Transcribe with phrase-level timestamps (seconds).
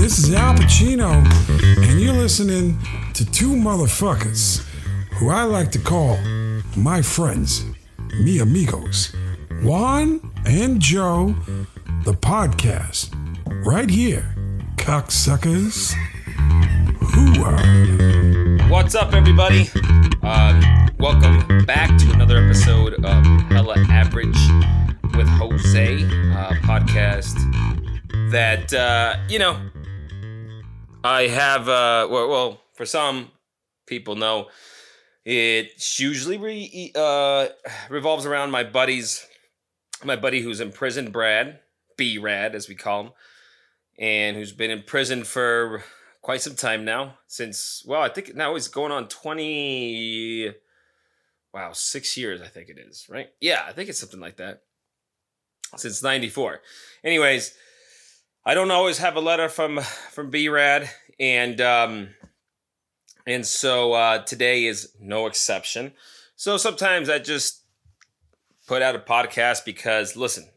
[0.00, 1.22] this is Al Pacino,
[1.86, 2.78] and you're listening
[3.12, 4.64] to two motherfuckers
[5.18, 6.16] who I like to call
[6.74, 7.66] my friends,
[8.18, 9.14] me amigos,
[9.62, 11.34] Juan and Joe,
[12.04, 13.14] the podcast,
[13.66, 14.34] right here,
[14.76, 15.92] cocksuckers.
[17.12, 19.68] Who are What's up, everybody?
[20.22, 24.38] Um, welcome back to another episode of Hella Average
[25.14, 27.36] with Jose, uh, podcast
[28.30, 29.60] that uh, you know
[31.02, 31.68] I have.
[31.68, 33.30] Uh, well, well, for some
[33.86, 34.48] people know
[35.24, 37.48] it usually re- uh,
[37.88, 39.26] revolves around my buddies,
[40.04, 41.60] my buddy who's in prison, Brad
[41.96, 42.18] B.
[42.18, 43.12] Rad, as we call him,
[43.98, 45.84] and who's been in prison for
[46.22, 47.18] quite some time now.
[47.26, 50.52] Since well, I think now he's going on twenty.
[51.52, 53.30] Wow, six years I think it is, right?
[53.40, 54.62] Yeah, I think it's something like that.
[55.76, 56.60] Since '94.
[57.04, 57.54] Anyways,
[58.44, 59.80] I don't always have a letter from
[60.10, 62.08] from B Rad, and um,
[63.26, 65.92] and so uh, today is no exception.
[66.36, 67.62] So sometimes I just
[68.66, 70.48] put out a podcast because listen,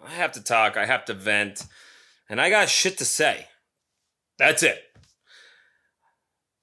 [0.00, 1.66] I have to talk, I have to vent,
[2.28, 3.48] and I got shit to say.
[4.38, 4.78] That's it.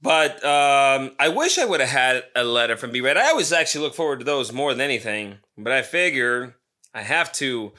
[0.02, 3.06] But um, I wish I would have had a letter from B.
[3.06, 5.40] I always actually look forward to those more than anything.
[5.58, 6.56] But I figure
[6.94, 7.74] I have to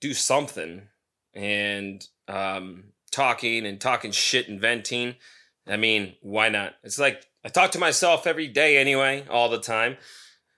[0.00, 0.88] do something.
[1.34, 5.16] And um, talking and talking shit and venting.
[5.66, 6.74] I mean, why not?
[6.82, 9.96] It's like I talk to myself every day anyway, all the time.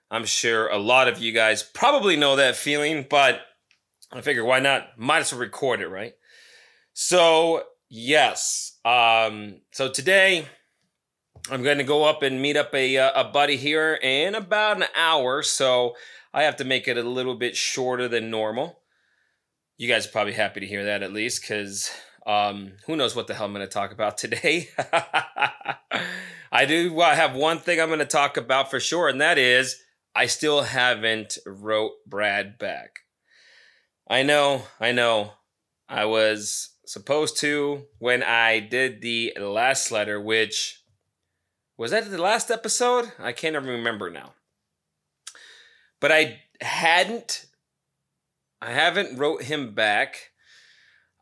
[0.09, 3.41] I'm sure a lot of you guys probably know that feeling, but
[4.11, 4.99] I figure why not?
[4.99, 6.13] Might as well record it, right?
[6.93, 8.77] So, yes.
[8.83, 10.45] Um, so today
[11.49, 14.77] I'm going to go up and meet up a, uh, a buddy here in about
[14.77, 15.41] an hour.
[15.43, 15.95] So
[16.33, 18.80] I have to make it a little bit shorter than normal.
[19.81, 21.89] You guys are probably happy to hear that at least because
[22.27, 24.69] um, who knows what the hell I'm going to talk about today.
[26.51, 29.81] I do have one thing I'm going to talk about for sure, and that is
[30.13, 32.99] I still haven't wrote Brad back.
[34.07, 35.31] I know, I know.
[35.89, 40.79] I was supposed to when I did the last letter, which
[41.75, 43.13] was that the last episode?
[43.17, 44.33] I can't even remember now.
[45.99, 47.47] But I hadn't
[48.61, 50.31] I haven't wrote him back.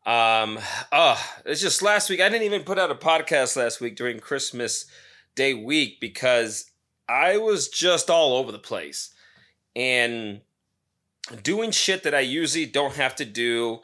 [0.06, 0.60] Um
[0.92, 2.22] oh, it's just last week.
[2.22, 4.86] I didn't even put out a podcast last week during Christmas
[5.36, 6.70] Day week because
[7.08, 9.14] I was just all over the place
[9.76, 10.42] and
[11.44, 13.80] doing shit that I usually don't have to do,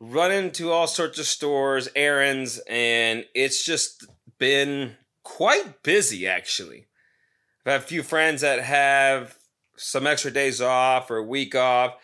[0.00, 4.06] running to all sorts of stores, errands, and it's just
[4.38, 6.86] been quite busy actually.
[7.64, 9.38] I have had a few friends that have
[9.76, 11.94] some extra days off or a week off.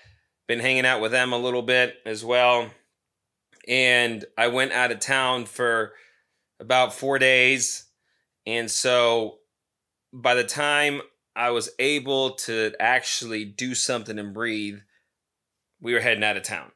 [0.49, 2.71] Been hanging out with them a little bit as well.
[3.69, 5.93] And I went out of town for
[6.59, 7.85] about four days.
[8.47, 9.39] And so
[10.13, 11.03] by the time
[11.37, 14.79] I was able to actually do something and breathe,
[15.81, 16.73] we were heading out of town.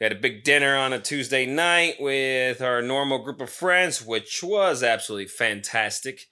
[0.00, 4.04] We had a big dinner on a Tuesday night with our normal group of friends,
[4.04, 6.26] which was absolutely fantastic.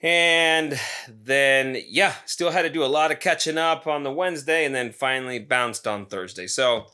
[0.00, 0.78] And
[1.08, 4.74] then, yeah, still had to do a lot of catching up on the Wednesday and
[4.74, 6.46] then finally bounced on Thursday.
[6.46, 6.86] So,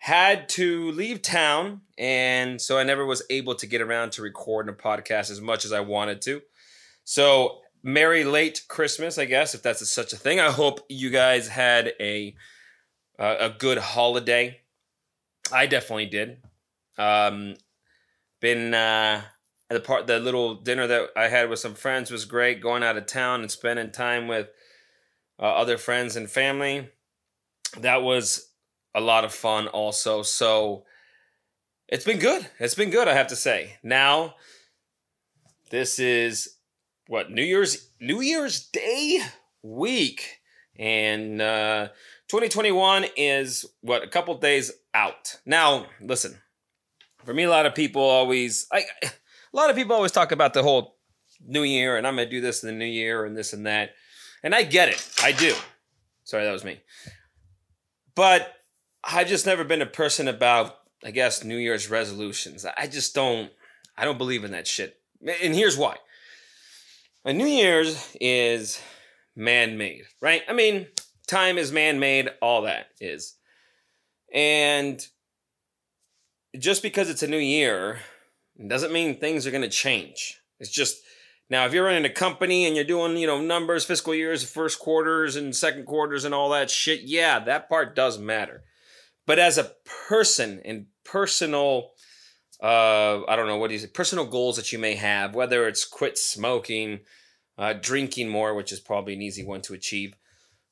[0.00, 1.82] had to leave town.
[1.96, 5.64] And so I never was able to get around to recording a podcast as much
[5.64, 6.42] as I wanted to.
[7.04, 10.40] So, Merry late Christmas, I guess, if that's such a thing.
[10.40, 12.34] I hope you guys had a,
[13.18, 14.60] uh, a good holiday.
[15.52, 16.38] I definitely did.
[16.98, 17.54] Um,
[18.40, 19.22] been uh,
[19.70, 22.60] the part the little dinner that I had with some friends was great.
[22.60, 24.48] Going out of town and spending time with
[25.38, 26.88] uh, other friends and family,
[27.78, 28.50] that was
[28.94, 29.68] a lot of fun.
[29.68, 30.84] Also, so
[31.86, 32.48] it's been good.
[32.58, 33.08] It's been good.
[33.08, 33.76] I have to say.
[33.82, 34.36] Now,
[35.70, 36.56] this is
[37.06, 39.20] what New Year's New Year's Day
[39.62, 40.40] week,
[40.78, 41.88] and uh,
[42.28, 45.36] 2021 is what a couple days out.
[45.44, 46.38] Now, listen.
[47.24, 48.84] For me, a lot of people always I
[49.52, 50.96] a lot of people always talk about the whole
[51.46, 53.90] new year and I'm gonna do this in the new year and this and that.
[54.42, 55.08] And I get it.
[55.22, 55.54] I do.
[56.24, 56.80] Sorry, that was me.
[58.14, 58.52] But
[59.02, 62.64] I've just never been a person about, I guess, New Year's resolutions.
[62.64, 63.50] I just don't
[63.96, 65.00] I don't believe in that shit.
[65.42, 65.96] And here's why.
[67.24, 68.80] A New Year's is
[69.34, 70.42] man-made, right?
[70.48, 70.86] I mean,
[71.26, 73.34] time is man-made, all that is.
[74.32, 75.04] And
[76.58, 77.98] just because it's a new year
[78.66, 80.40] doesn't mean things are going to change.
[80.58, 81.02] It's just
[81.48, 84.78] now if you're running a company and you're doing, you know, numbers, fiscal years, first
[84.78, 88.62] quarters and second quarters and all that shit, yeah, that part does matter.
[89.26, 89.72] But as a
[90.08, 91.92] person and personal
[92.60, 95.68] uh, I don't know what do you say, personal goals that you may have, whether
[95.68, 97.00] it's quit smoking,
[97.56, 100.14] uh, drinking more, which is probably an easy one to achieve.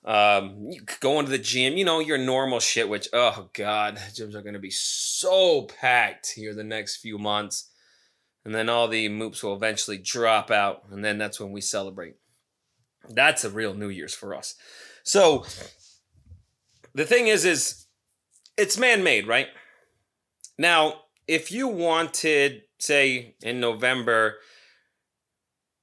[0.04, 4.42] Um, going to the gym, you know, your normal shit, which, oh God, gyms are
[4.42, 7.70] going to be so packed here the next few months.
[8.46, 10.84] And then all the moops will eventually drop out.
[10.93, 12.14] And then that's when we celebrate.
[13.08, 14.54] That's a real New Year's for us.
[15.02, 15.44] So
[16.94, 17.87] the thing is, is
[18.56, 19.48] it's man made, right?
[20.56, 24.37] Now, if you wanted, say, in November,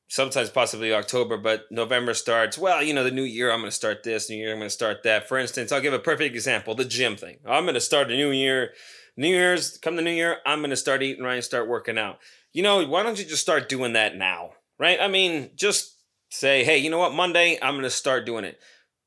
[0.08, 3.76] sometimes possibly October, but November starts, well, you know, the new year, I'm going to
[3.76, 5.28] start this, new year, I'm going to start that.
[5.28, 7.40] For instance, I'll give a perfect example the gym thing.
[7.46, 8.72] I'm going to start a new year.
[9.16, 12.20] New Year's, come the new year, I'm to start eating right and start working out.
[12.52, 15.00] You know, why don't you just start doing that now, right?
[15.00, 15.98] I mean, just
[16.30, 18.60] say, hey, you know what, Monday, I'm to start doing it.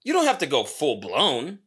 [0.05, 1.59] You don't have to go full blown,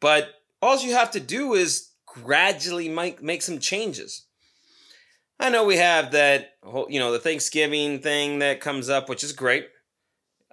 [0.00, 0.28] but
[0.62, 4.26] all you have to do is gradually make, make some changes.
[5.40, 9.24] I know we have that, whole, you know, the Thanksgiving thing that comes up, which
[9.24, 9.68] is great.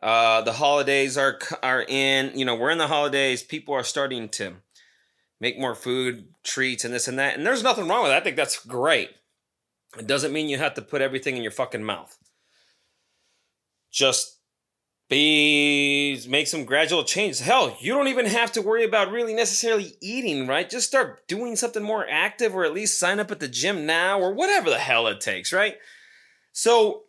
[0.01, 3.41] Uh, the holidays are are in, you know, we're in the holidays.
[3.41, 4.53] People are starting to
[5.39, 7.35] make more food, treats, and this and that.
[7.35, 8.21] And there's nothing wrong with that.
[8.21, 9.09] I think that's great.
[9.97, 12.17] It doesn't mean you have to put everything in your fucking mouth.
[13.91, 14.39] Just
[15.09, 17.39] be make some gradual changes.
[17.39, 20.69] Hell, you don't even have to worry about really necessarily eating, right?
[20.69, 24.19] Just start doing something more active or at least sign up at the gym now
[24.19, 25.75] or whatever the hell it takes, right?
[26.51, 27.03] So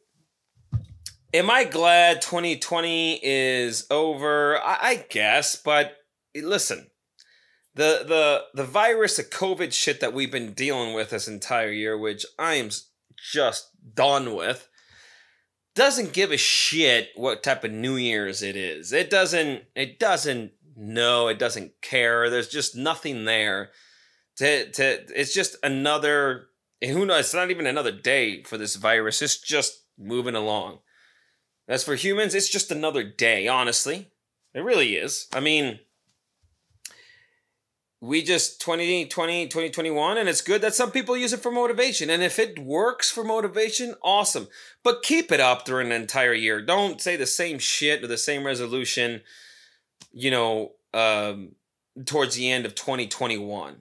[1.33, 4.59] am I glad 2020 is over?
[4.59, 5.97] I, I guess, but
[6.35, 6.91] listen,
[7.77, 11.97] the the the virus, the COVID shit that we've been dealing with this entire year,
[11.97, 12.71] which I am
[13.33, 14.69] just done with
[15.75, 18.93] doesn't give a shit what type of New Year's it is.
[18.93, 19.65] It doesn't.
[19.77, 21.29] It doesn't know.
[21.29, 22.31] It doesn't care.
[22.31, 23.71] There's just nothing there.
[24.39, 25.05] To to.
[25.15, 26.49] It's just another.
[26.83, 27.27] Who knows?
[27.27, 29.21] It's not even another day for this virus.
[29.21, 30.79] It's just moving along.
[31.69, 33.47] As for humans, it's just another day.
[33.47, 34.11] Honestly,
[34.55, 35.27] it really is.
[35.35, 35.81] I mean,
[38.01, 42.11] we just 2020 2021 and it's good that some people use it for motivation.
[42.11, 44.49] And if it works for motivation awesome.
[44.83, 46.61] But keep it up during an entire year.
[46.61, 49.23] Don't say the same shit or the same resolution
[50.13, 51.53] you know um,
[52.05, 53.77] towards the end of 2021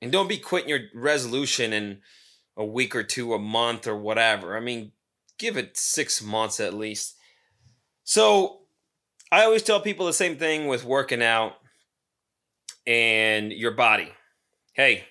[0.00, 1.98] and don't be quitting your resolution in
[2.56, 4.56] a week or two a month or whatever.
[4.56, 4.92] I mean
[5.38, 7.14] give it six months at least.
[8.02, 8.56] So
[9.30, 11.57] i always tell people the same thing with working out
[12.88, 14.10] and your body.
[14.72, 15.04] Hey,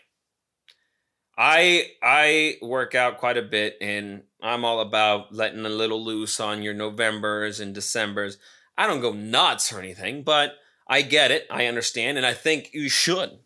[1.37, 6.39] I I work out quite a bit and I'm all about letting a little loose
[6.39, 8.37] on your Novembers and Decembers.
[8.77, 10.55] I don't go nuts or anything, but
[10.87, 11.45] I get it.
[11.51, 13.37] I understand and I think you should.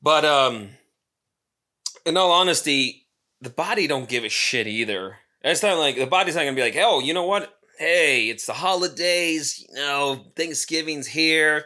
[0.00, 0.70] But um
[2.06, 3.08] in all honesty,
[3.40, 5.16] the body don't give a shit either.
[5.42, 7.58] It's not like the body's not gonna be like, oh, you know what?
[7.76, 11.64] Hey, it's the holidays, you know, Thanksgiving's here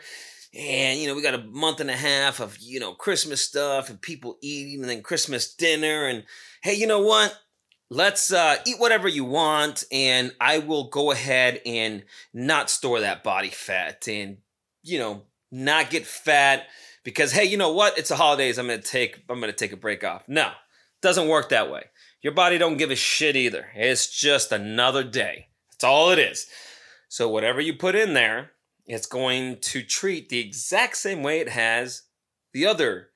[0.54, 3.90] and you know we got a month and a half of you know christmas stuff
[3.90, 6.06] and people eating and then christmas dinner.
[6.06, 6.24] And
[6.62, 7.36] hey you know what?
[7.90, 13.24] Let's uh, eat whatever you want and i will go ahead and not store that
[13.24, 14.38] body fat and
[14.82, 16.66] you know not get fat
[17.04, 17.98] because hey you know what?
[17.98, 18.58] It's the holidays.
[18.58, 20.28] I'm gonna take i'm gonna take a break off.
[20.28, 20.50] No
[21.00, 21.84] doesn't work that way.
[22.22, 23.68] Your body don't give a shit either.
[23.74, 25.48] It's just another day.
[25.70, 26.46] That's all it is.
[27.08, 28.50] So whatever you put in there
[28.88, 32.04] it's going to treat the exact same way it has
[32.52, 33.10] the other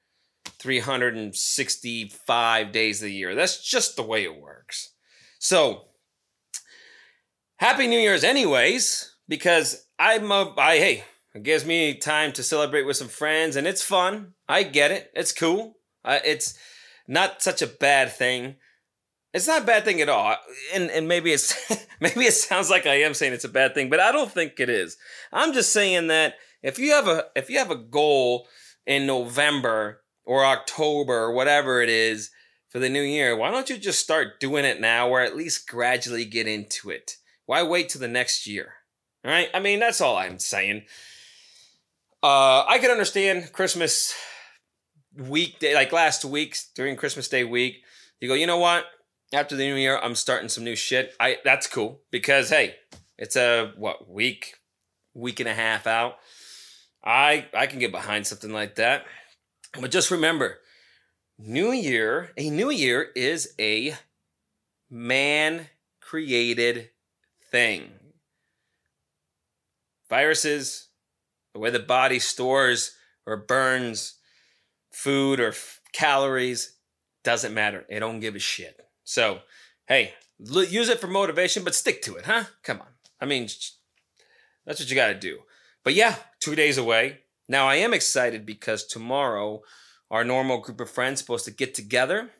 [0.44, 3.34] 365 days of the year.
[3.34, 4.92] That's just the way it works.
[5.38, 5.86] So,
[7.56, 12.82] happy New Year's, anyways, because I'm a, I, hey, it gives me time to celebrate
[12.82, 14.34] with some friends and it's fun.
[14.46, 15.10] I get it.
[15.14, 15.78] It's cool.
[16.04, 16.58] Uh, it's
[17.08, 18.56] not such a bad thing.
[19.32, 20.36] It's not a bad thing at all.
[20.74, 21.54] And and maybe it's
[22.00, 24.60] maybe it sounds like I am saying it's a bad thing, but I don't think
[24.60, 24.96] it is.
[25.32, 28.46] I'm just saying that if you have a if you have a goal
[28.86, 32.30] in November or October or whatever it is
[32.68, 35.68] for the new year, why don't you just start doing it now or at least
[35.68, 37.16] gradually get into it?
[37.46, 38.74] Why wait till the next year?
[39.24, 39.48] All right?
[39.54, 40.84] I mean, that's all I'm saying.
[42.22, 44.14] Uh, I can understand Christmas
[45.16, 47.82] weekday, like last week during Christmas Day week.
[48.20, 48.84] You go, you know what?
[49.32, 51.14] After the new year, I'm starting some new shit.
[51.18, 52.76] I that's cool because hey,
[53.18, 54.54] it's a what week,
[55.14, 56.16] week and a half out.
[57.04, 59.04] I I can get behind something like that.
[59.80, 60.58] But just remember,
[61.38, 63.94] new year, a new year is a
[64.90, 65.68] man
[66.00, 66.90] created
[67.50, 67.90] thing.
[70.10, 70.88] Viruses,
[71.54, 72.94] the way the body stores
[73.26, 74.18] or burns
[74.92, 76.76] food or f- calories
[77.24, 77.86] doesn't matter.
[77.88, 78.78] It don't give a shit.
[79.04, 79.40] So,
[79.86, 80.14] hey,
[80.50, 82.44] l- use it for motivation, but stick to it, huh?
[82.62, 82.88] Come on.
[83.20, 83.48] I mean,
[84.64, 85.40] that's what you got to do.
[85.84, 87.20] But yeah, two days away.
[87.48, 89.62] Now I am excited because tomorrow
[90.10, 92.30] our normal group of friends supposed to get together,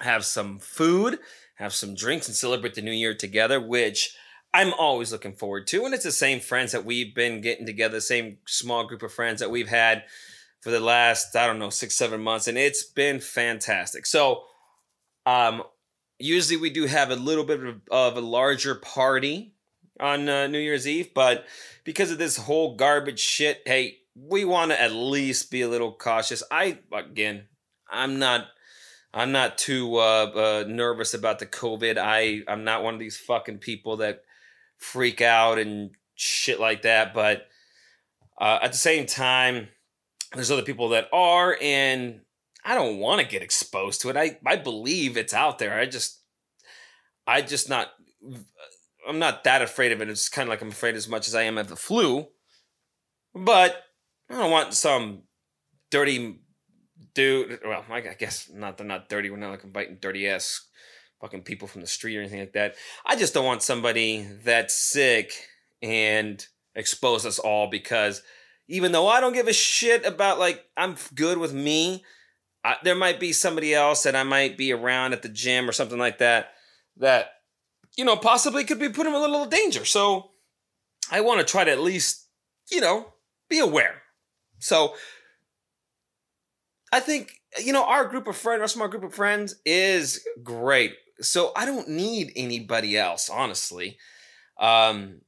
[0.00, 1.18] have some food,
[1.56, 4.16] have some drinks, and celebrate the new year together, which
[4.54, 5.84] I'm always looking forward to.
[5.84, 9.40] And it's the same friends that we've been getting together, same small group of friends
[9.40, 10.04] that we've had
[10.60, 12.48] for the last, I don't know, six, seven months.
[12.48, 14.06] And it's been fantastic.
[14.06, 14.44] So,
[15.26, 15.62] um,
[16.18, 17.60] usually we do have a little bit
[17.90, 19.54] of, a larger party
[20.00, 21.46] on uh, New Year's Eve, but
[21.84, 25.92] because of this whole garbage shit, hey, we want to at least be a little
[25.92, 26.42] cautious.
[26.50, 27.44] I, again,
[27.90, 28.46] I'm not.
[29.14, 31.98] I'm not too uh, uh, nervous about the COVID.
[31.98, 34.22] I I'm not one of these fucking people that
[34.78, 37.12] freak out and shit like that.
[37.12, 37.46] But
[38.40, 39.68] uh, at the same time,
[40.32, 42.20] there's other people that are, and
[42.64, 44.16] I don't want to get exposed to it.
[44.16, 45.78] I I believe it's out there.
[45.78, 46.20] I just
[47.26, 47.88] I just not
[49.08, 50.08] I'm not that afraid of it.
[50.08, 52.28] It's kind of like I'm afraid as much as I am of the flu.
[53.34, 53.82] But
[54.30, 55.22] I don't want some
[55.90, 56.40] dirty
[57.14, 57.60] dude.
[57.64, 58.78] Well, I guess not.
[58.78, 59.30] They're not dirty.
[59.30, 60.68] We're not like biting dirty ass
[61.20, 62.74] fucking people from the street or anything like that.
[63.06, 65.32] I just don't want somebody that's sick
[65.80, 68.22] and expose us all because
[68.68, 72.04] even though I don't give a shit about like I'm good with me,
[72.64, 75.72] I, there might be somebody else that I might be around at the gym or
[75.72, 76.50] something like that
[76.98, 77.32] that
[77.96, 79.84] you know possibly could be them in a little danger.
[79.84, 80.30] So
[81.10, 82.28] I want to try to at least
[82.70, 83.12] you know
[83.48, 84.02] be aware.
[84.58, 84.94] So
[86.92, 90.94] I think you know our group of friends, our small group of friends, is great.
[91.20, 93.98] So I don't need anybody else, honestly.
[94.58, 95.20] Um,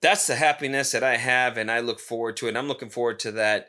[0.00, 2.56] that's the happiness that I have, and I look forward to it.
[2.56, 3.68] I'm looking forward to that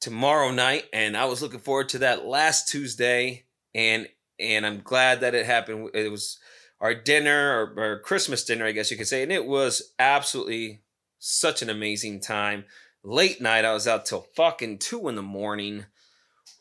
[0.00, 5.20] tomorrow night, and I was looking forward to that last Tuesday, and and I'm glad
[5.20, 5.90] that it happened.
[5.94, 6.38] It was
[6.80, 10.80] our dinner or, or Christmas dinner, I guess you could say, and it was absolutely
[11.18, 12.64] such an amazing time.
[13.04, 15.86] Late night, I was out till fucking two in the morning.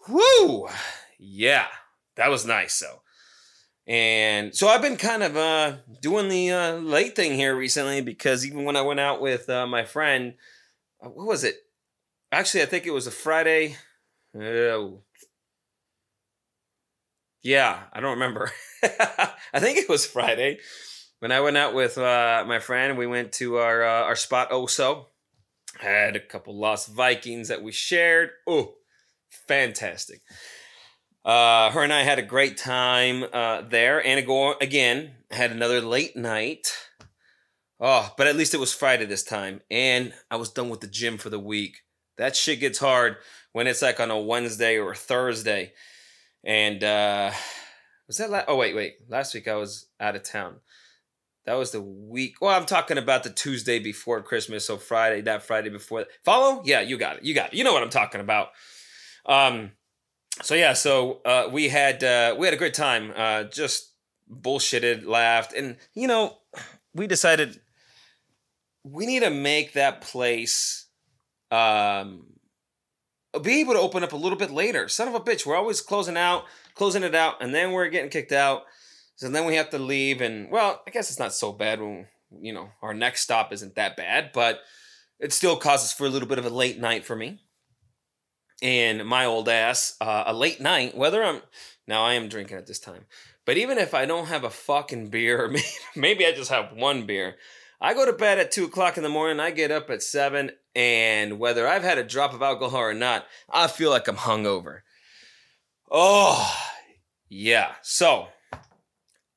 [0.08, 0.68] Woo!
[1.18, 1.68] Yeah,
[2.16, 2.74] that was nice.
[2.74, 3.02] So,
[3.88, 8.46] and so I've been kind of uh, doing the uh, late thing here recently because
[8.46, 10.36] even when I went out with uh, my friend,
[11.02, 11.56] uh, what was it?
[12.32, 13.78] Actually, I think it was a Friday.
[14.36, 15.02] Oh.
[17.42, 18.52] Yeah, I don't remember.
[18.84, 20.60] I think it was Friday
[21.20, 22.98] when I went out with uh, my friend.
[22.98, 25.06] We went to our uh, our spot Oso.
[25.80, 28.32] Had a couple lost Vikings that we shared.
[28.46, 28.76] Oh,
[29.48, 30.22] fantastic.
[31.24, 34.04] Uh, her and I had a great time uh, there.
[34.06, 34.20] And
[34.62, 36.68] again, had another late night.
[37.80, 39.62] Oh, but at least it was Friday this time.
[39.70, 41.78] And I was done with the gym for the week.
[42.20, 43.16] That shit gets hard
[43.54, 45.72] when it's like on a Wednesday or a Thursday.
[46.44, 47.32] And uh,
[48.08, 48.46] was that last?
[48.50, 48.98] Oh, wait, wait.
[49.08, 50.58] Last week I was out of town.
[51.46, 52.36] That was the week.
[52.42, 54.66] Well, I'm talking about the Tuesday before Christmas.
[54.66, 56.06] So Friday, that Friday before.
[56.26, 56.62] Follow?
[56.66, 57.24] Yeah, you got it.
[57.24, 57.58] You got it.
[57.58, 58.50] You know what I'm talking about.
[59.26, 59.72] Um,
[60.42, 63.14] so yeah, so uh, we had uh, we had a great time.
[63.16, 63.94] Uh, just
[64.30, 66.38] bullshitted, laughed, and you know,
[66.94, 67.62] we decided
[68.84, 70.89] we need to make that place
[71.52, 72.26] um,
[73.42, 74.88] be able to open up a little bit later.
[74.88, 78.10] Son of a bitch, we're always closing out, closing it out, and then we're getting
[78.10, 78.64] kicked out.
[79.16, 82.08] So then we have to leave, and well, I guess it's not so bad when
[82.42, 84.62] you know our next stop isn't that bad, but
[85.20, 87.42] it still causes for a little bit of a late night for me
[88.62, 91.42] and my old ass uh, a late night, whether I'm
[91.88, 93.06] now I am drinking at this time,
[93.46, 95.54] but even if I don't have a fucking beer,
[95.96, 97.38] maybe, I just have one beer,
[97.82, 99.40] I go to bed at two o'clock in the morning.
[99.40, 103.26] I get up at seven, and whether I've had a drop of alcohol or not,
[103.50, 104.82] I feel like I'm hungover.
[105.92, 106.56] Oh,
[107.30, 107.74] yeah.
[107.82, 108.28] So,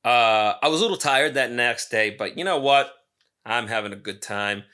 [0.05, 2.93] uh, I was a little tired that next day, but you know what?
[3.45, 4.65] I'm having a good time,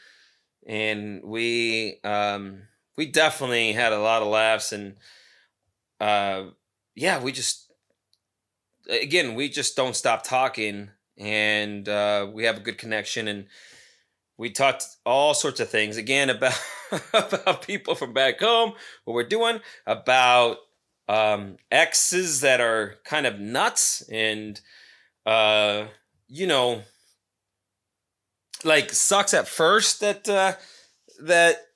[0.66, 2.62] and we um
[2.96, 4.96] we definitely had a lot of laughs and
[6.00, 6.44] uh
[6.94, 7.72] yeah we just
[8.90, 13.46] again we just don't stop talking and uh we have a good connection and
[14.38, 16.58] we talked all sorts of things again about
[17.12, 18.72] about people from back home
[19.04, 20.58] what we're doing about
[21.08, 24.60] um exes that are kind of nuts and
[25.26, 25.84] uh
[26.28, 26.82] you know
[28.64, 30.54] like sucks at first that uh
[31.20, 31.68] that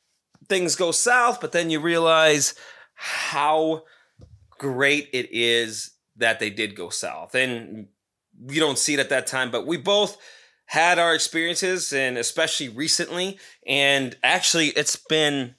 [0.48, 2.54] things go south, but then you realize
[2.94, 3.84] how
[4.58, 7.34] great it is that they did go south.
[7.34, 7.88] And
[8.48, 10.18] you don't see it at that time, but we both
[10.72, 15.54] had our experiences and especially recently and actually it's been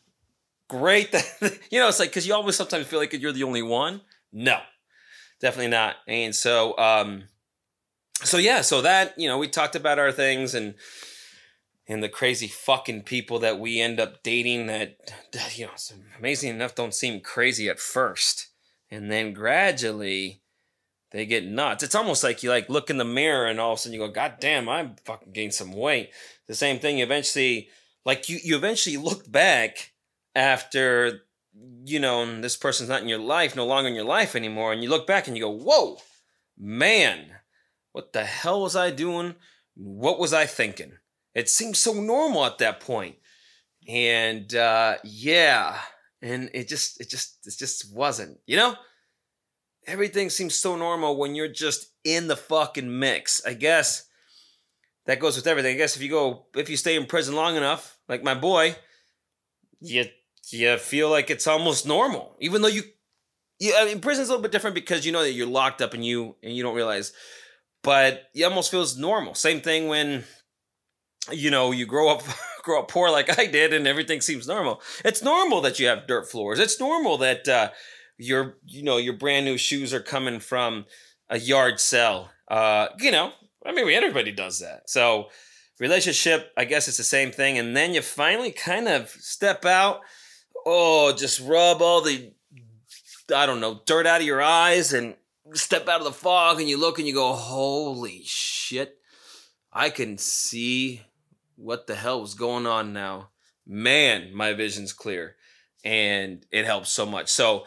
[0.68, 1.24] great that
[1.70, 4.02] you know it's like because you always sometimes feel like you're the only one.
[4.32, 4.60] No,
[5.40, 5.98] definitely not.
[6.08, 7.26] And so, um,
[8.24, 10.74] so yeah, so that you know we talked about our things and
[11.88, 14.98] and the crazy fucking people that we end up dating that
[15.54, 15.74] you know
[16.18, 18.48] amazing enough don't seem crazy at first
[18.90, 20.42] and then gradually
[21.14, 23.78] they get nuts it's almost like you like look in the mirror and all of
[23.78, 26.10] a sudden you go god damn i'm fucking gained some weight
[26.48, 27.70] the same thing you eventually
[28.06, 29.94] like you you eventually look back
[30.36, 31.22] after
[31.86, 34.84] you know this person's not in your life no longer in your life anymore and
[34.84, 35.98] you look back and you go whoa
[36.58, 37.28] man
[37.94, 39.36] what the hell was i doing
[39.76, 40.94] what was i thinking
[41.34, 43.16] it seemed so normal at that point.
[43.88, 45.80] And uh, yeah,
[46.22, 48.76] and it just it just it just wasn't, you know?
[49.88, 53.46] Everything seems so normal when you're just in the fucking mix.
[53.46, 54.08] I guess
[55.06, 55.76] that goes with everything.
[55.76, 58.76] I guess if you go if you stay in prison long enough, like my boy,
[59.80, 60.06] you
[60.52, 62.36] you feel like it's almost normal.
[62.40, 62.84] Even though you
[63.60, 65.94] you I mean prison's a little bit different because you know that you're locked up
[65.94, 67.14] and you and you don't realize.
[67.84, 69.36] But it almost feels normal.
[69.36, 70.24] Same thing when
[71.32, 72.24] you know, you grow up
[72.64, 74.82] grow up poor like I did, and everything seems normal.
[75.06, 76.60] It's normal that you have dirt floors.
[76.60, 77.70] It's normal that uh,
[78.24, 80.86] your you know your brand new shoes are coming from
[81.30, 82.30] a yard sale.
[82.48, 83.32] Uh, you know,
[83.66, 84.90] I mean, everybody does that.
[84.90, 85.30] So
[85.80, 87.58] relationship, I guess it's the same thing.
[87.58, 90.02] And then you finally kind of step out.
[90.66, 92.32] Oh, just rub all the
[93.34, 95.16] I don't know dirt out of your eyes and
[95.54, 98.98] step out of the fog, and you look and you go, holy shit.
[99.72, 101.02] I can see
[101.56, 103.30] what the hell was going on now?
[103.66, 105.36] Man, my vision's clear
[105.84, 107.30] and it helps so much.
[107.30, 107.66] So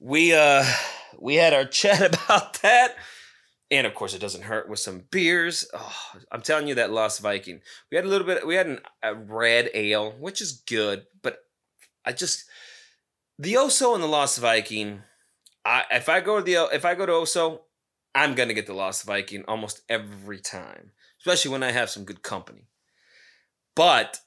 [0.00, 0.64] we uh
[1.18, 2.96] we had our chat about that.
[3.72, 5.68] And of course, it doesn't hurt with some beers.
[5.72, 5.96] Oh,
[6.32, 7.60] I'm telling you that Lost Viking.
[7.90, 8.44] We had a little bit.
[8.44, 11.38] We had an, a red ale, which is good, but
[12.04, 12.46] I just
[13.38, 15.02] the Oso and the Lost Viking.
[15.64, 17.60] I if I go to the if I go to Oso,
[18.14, 22.22] I'm gonna get the Lost Viking almost every time, especially when I have some good
[22.22, 22.66] company.
[23.76, 24.18] But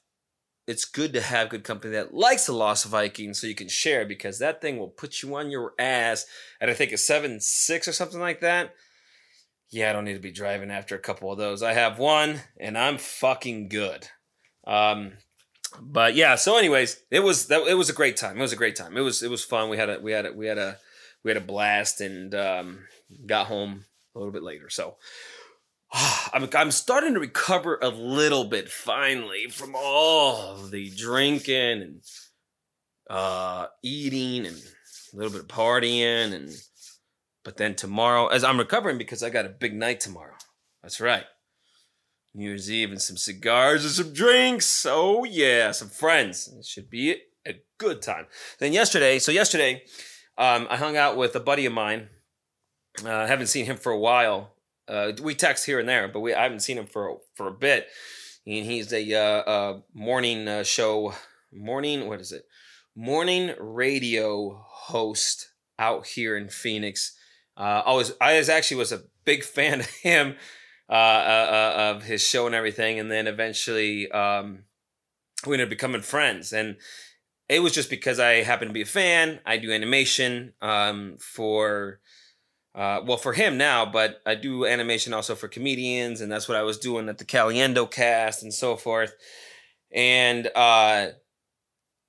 [0.66, 4.06] it's good to have good company that likes the Lost Viking so you can share
[4.06, 6.26] because that thing will put you on your ass
[6.60, 8.74] at I think a seven six or something like that.
[9.70, 11.62] Yeah, I don't need to be driving after a couple of those.
[11.62, 14.08] I have one and I'm fucking good.
[14.66, 15.14] Um,
[15.80, 18.38] but yeah, so anyways, it was that it was a great time.
[18.38, 18.96] It was a great time.
[18.96, 19.68] It was it was fun.
[19.68, 20.78] We had a we had a we had a
[21.22, 22.86] we had a blast and um,
[23.26, 24.70] got home a little bit later.
[24.70, 24.96] So
[26.32, 32.00] I'm, I'm starting to recover a little bit finally from all the drinking and
[33.08, 36.50] uh, eating and a little bit of partying and
[37.44, 40.34] but then tomorrow as I'm recovering because I got a big night tomorrow.
[40.82, 41.24] That's right.
[42.34, 44.86] New Year's Eve and some cigars and some drinks.
[44.88, 46.52] Oh yeah, some friends.
[46.58, 48.26] It should be a good time.
[48.58, 49.84] Then yesterday, so yesterday,
[50.36, 52.08] um, I hung out with a buddy of mine.
[53.04, 54.53] Uh, I haven't seen him for a while.
[54.86, 57.52] Uh, we text here and there, but we I haven't seen him for for a
[57.52, 57.88] bit.
[58.46, 61.14] And he's a uh, uh, morning uh, show,
[61.52, 62.44] morning what is it?
[62.94, 67.16] Morning radio host out here in Phoenix.
[67.56, 70.36] Uh, I was I was actually was a big fan of him,
[70.88, 74.64] uh, uh, uh, of his show and everything, and then eventually um,
[75.46, 76.52] we ended up becoming friends.
[76.52, 76.76] And
[77.48, 79.40] it was just because I happen to be a fan.
[79.44, 82.00] I do animation um, for
[82.74, 86.58] uh, well, for him now, but I do animation also for comedians, and that's what
[86.58, 89.14] I was doing at the Caliendo cast and so forth.
[89.92, 91.08] And uh,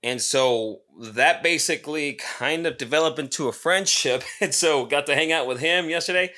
[0.01, 4.23] and so that basically kind of developed into a friendship.
[4.41, 6.31] And so got to hang out with him yesterday.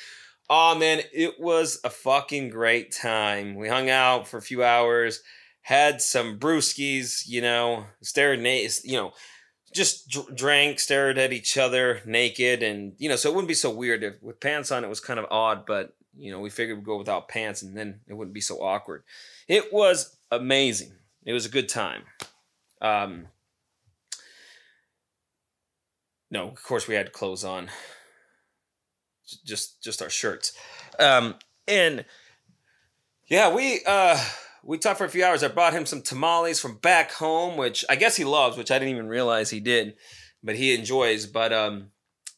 [0.50, 3.56] Oh man, it was a fucking great time.
[3.56, 5.22] We hung out for a few hours,
[5.62, 9.12] had some brewskis, you know, stared, you know,
[9.74, 13.54] just dr- drank, stared at each other naked, and you know, so it wouldn't be
[13.54, 14.84] so weird if with pants on.
[14.84, 17.76] It was kind of odd, but you know, we figured we'd go without pants, and
[17.78, 19.04] then it wouldn't be so awkward.
[19.48, 20.94] It was amazing.
[21.26, 22.04] It was a good time.
[22.82, 23.28] Um,
[26.30, 27.70] no, of course we had clothes on.
[29.46, 30.54] Just just our shirts.
[31.00, 31.36] Um,
[31.68, 32.06] and
[33.28, 34.18] yeah, we uh
[34.68, 35.44] we talked for a few hours.
[35.44, 38.78] I brought him some tamales from back home, which I guess he loves, which I
[38.78, 39.96] didn't even realize he did,
[40.44, 41.26] but he enjoys.
[41.26, 41.92] But um,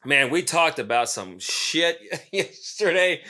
[0.06, 2.00] man, we talked about some shit
[2.32, 3.24] yesterday,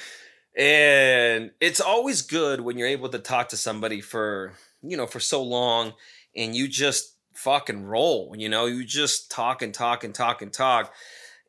[0.56, 5.22] and it's always good when you're able to talk to somebody for you know for
[5.22, 5.94] so long,
[6.36, 8.36] and you just fucking roll.
[8.38, 10.94] You know, you just talk and talk and talk and talk,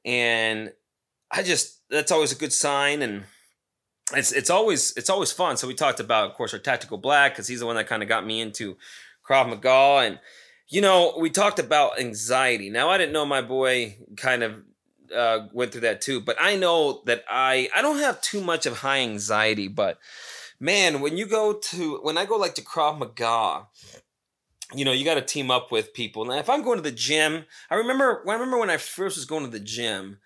[0.05, 0.73] and
[1.33, 3.25] I just that's always a good sign and
[4.15, 5.57] it's it's always it's always fun.
[5.57, 8.03] So we talked about, of course, our tactical black because he's the one that kind
[8.03, 8.77] of got me into
[9.27, 10.19] Krav Maga, and
[10.69, 12.71] you know, we talked about anxiety.
[12.71, 14.63] Now, I didn't know my boy kind of
[15.15, 18.67] uh, went through that too, but I know that I I don't have too much
[18.67, 19.69] of high anxiety.
[19.69, 19.99] But
[20.59, 23.67] man, when you go to when I go like to Krav Maga,
[24.75, 26.25] you know, you got to team up with people.
[26.25, 29.25] Now, if I'm going to the gym, I remember I remember when I first was
[29.25, 30.19] going to the gym,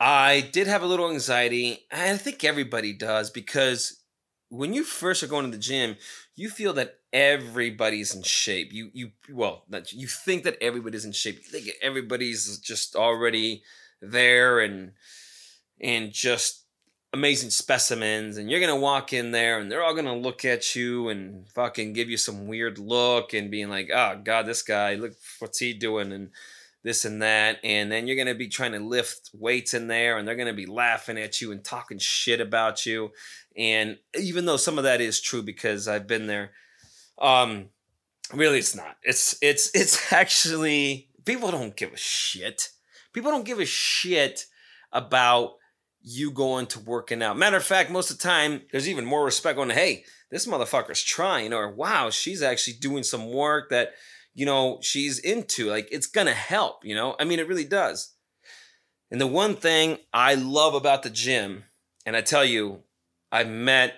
[0.00, 1.86] I did have a little anxiety.
[1.92, 4.00] I think everybody does because
[4.48, 5.96] when you first are going to the gym,
[6.36, 8.72] you feel that everybody's in shape.
[8.72, 11.36] You you well, you think that everybody's in shape.
[11.36, 13.62] You think everybody's just already
[14.00, 14.92] there and
[15.80, 16.64] and just
[17.12, 21.08] amazing specimens and you're gonna walk in there and they're all gonna look at you
[21.08, 25.12] and fucking give you some weird look and being like oh god this guy look
[25.38, 26.30] what's he doing and
[26.84, 30.28] this and that and then you're gonna be trying to lift weights in there and
[30.28, 33.10] they're gonna be laughing at you and talking shit about you.
[33.56, 36.52] And even though some of that is true because i've been there
[37.18, 37.70] um
[38.32, 38.96] really it's not.
[39.02, 42.70] It's it's it's actually people don't give a shit.
[43.12, 44.46] People don't give a shit
[44.92, 45.56] about
[46.02, 47.38] you going to working out.
[47.38, 51.02] Matter of fact, most of the time, there's even more respect on, hey, this motherfucker's
[51.02, 53.92] trying, or wow, she's actually doing some work that,
[54.34, 55.70] you know, she's into.
[55.70, 57.16] Like, it's gonna help, you know?
[57.18, 58.14] I mean, it really does.
[59.10, 61.64] And the one thing I love about the gym,
[62.04, 62.80] and I tell you,
[63.30, 63.94] I've met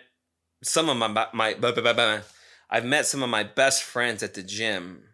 [0.63, 2.23] some of my, my,
[2.69, 5.05] I've met some of my best friends at the gym.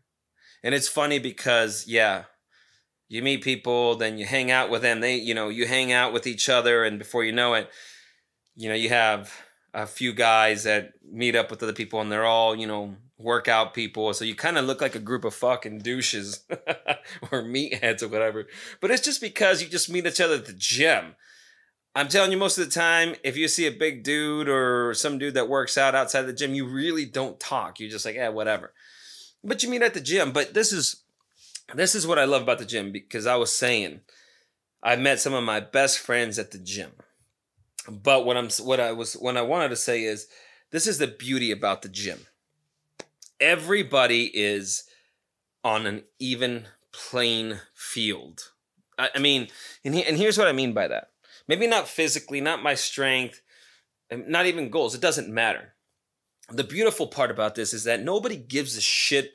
[0.63, 2.25] And it's funny because, yeah,
[3.09, 5.01] you meet people, then you hang out with them.
[5.01, 7.71] They, you know, you hang out with each other, and before you know it,
[8.57, 9.33] you know, you have
[9.75, 13.75] a few guys that meet up with other people, and they're all, you know, workout
[13.75, 14.13] people.
[14.15, 16.45] So you kind of look like a group of fucking douches
[17.31, 18.47] or meatheads or whatever.
[18.81, 21.15] But it's just because you just meet each other at the gym.
[21.95, 25.19] I'm telling you, most of the time, if you see a big dude or some
[25.19, 27.79] dude that works out outside the gym, you really don't talk.
[27.79, 28.73] You're just like, yeah, whatever.
[29.45, 30.33] But you meet at the gym.
[30.33, 31.03] But this is
[31.75, 34.01] this is what I love about the gym because I was saying
[34.83, 36.93] I met some of my best friends at the gym.
[37.89, 40.29] But what I'm what I was what I wanted to say is
[40.71, 42.27] this is the beauty about the gym.
[43.41, 44.85] Everybody is
[45.65, 48.53] on an even playing field.
[48.99, 49.49] I, I mean,
[49.85, 51.11] and, he, and here's what I mean by that.
[51.49, 53.41] Maybe not physically, not my strength,
[54.13, 54.95] um, not even goals.
[54.95, 55.75] It doesn't matter.
[56.51, 59.33] The beautiful part about this is that nobody gives a shit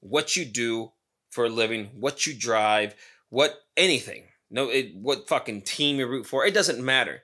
[0.00, 0.92] what you do
[1.30, 2.94] for a living, what you drive,
[3.30, 4.24] what anything.
[4.50, 6.44] No, it, what fucking team you root for.
[6.44, 7.22] It doesn't matter.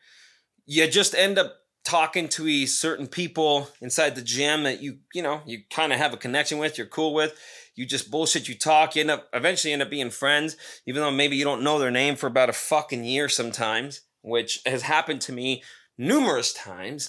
[0.71, 1.55] You just end up
[1.89, 6.13] talking to certain people inside the gym that you you know you kind of have
[6.13, 6.77] a connection with.
[6.77, 7.35] You're cool with.
[7.75, 8.49] You just bullshit.
[8.49, 8.95] You talk.
[8.95, 11.91] You end up eventually end up being friends, even though maybe you don't know their
[11.91, 15.63] name for about a fucking year sometimes, which has happened to me
[15.97, 17.09] numerous times.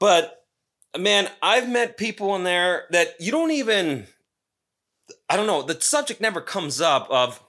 [0.00, 0.44] But
[0.98, 4.08] man, I've met people in there that you don't even
[5.30, 7.40] I don't know, the subject never comes up of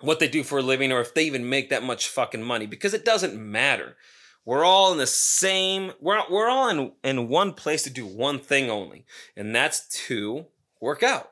[0.00, 2.66] what they do for a living or if they even make that much fucking money
[2.66, 3.96] because it doesn't matter.
[4.44, 8.38] We're all in the same, we're, we're all in, in one place to do one
[8.38, 9.04] thing only,
[9.36, 10.46] and that's to
[10.80, 11.30] work out.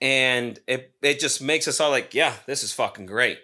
[0.00, 3.38] And it, it just makes us all like, yeah, this is fucking great.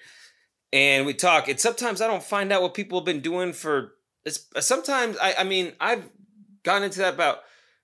[0.73, 3.95] And we talk, and sometimes I don't find out what people have been doing for,
[4.25, 6.09] it's sometimes, I, I mean, I've
[6.63, 7.39] gotten into that about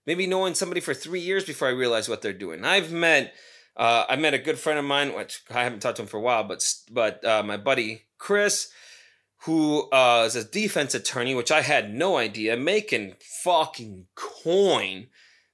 [0.06, 2.64] maybe knowing somebody for three years before I realize what they're doing.
[2.64, 3.34] I've met
[3.76, 6.16] uh, I met a good friend of mine, which I haven't talked to him for
[6.16, 8.70] a while, but but uh, my buddy Chris,
[9.42, 15.08] who uh, is a defense attorney, which I had no idea, making fucking coin.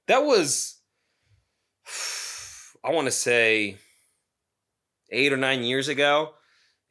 [0.07, 0.79] That was,
[2.83, 3.77] I want to say,
[5.11, 6.33] eight or nine years ago,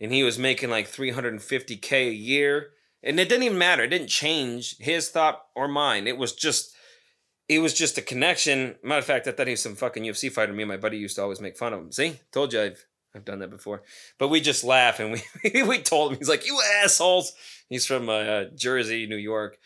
[0.01, 2.71] and he was making like 350k a year,
[3.03, 3.85] and it didn't even matter.
[3.85, 6.07] It didn't change his thought or mine.
[6.07, 6.75] It was just
[7.49, 8.77] it was just a connection.
[8.83, 10.53] Matter of fact, I thought he was some fucking UFC fighter.
[10.53, 11.93] Me and my buddy used to always make fun of him.
[11.93, 13.83] See, told you I've I've done that before.
[14.19, 17.33] But we just laugh and we we told him he's like you assholes.
[17.69, 19.59] He's from uh, Jersey, New York.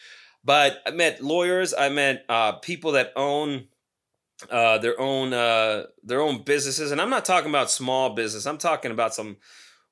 [0.44, 1.74] But I met lawyers.
[1.74, 3.68] I met uh, people that own
[4.50, 8.46] uh, their own uh, their own businesses, and I'm not talking about small business.
[8.46, 9.38] I'm talking about some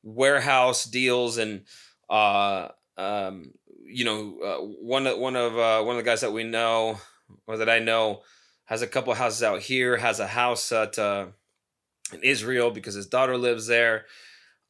[0.02, 1.62] warehouse deals and
[2.08, 3.52] uh, um,
[3.84, 7.00] you know uh, one one of uh, one of the guys that we know
[7.46, 8.22] or that I know
[8.66, 11.26] has a couple houses out here, has a house at uh,
[12.12, 14.06] in Israel because his daughter lives there.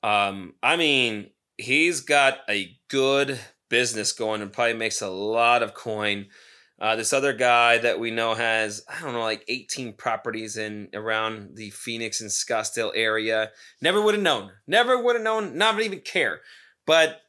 [0.02, 5.74] Um, I mean, he's got a good business going and probably makes a lot of
[5.74, 6.26] coin.
[6.78, 10.88] Uh, this other guy that we know has I don't know like 18 properties in
[10.92, 13.50] around the Phoenix and Scottsdale area.
[13.80, 14.50] Never would have known.
[14.66, 15.56] Never would have known.
[15.56, 16.40] Not even care.
[16.86, 17.20] But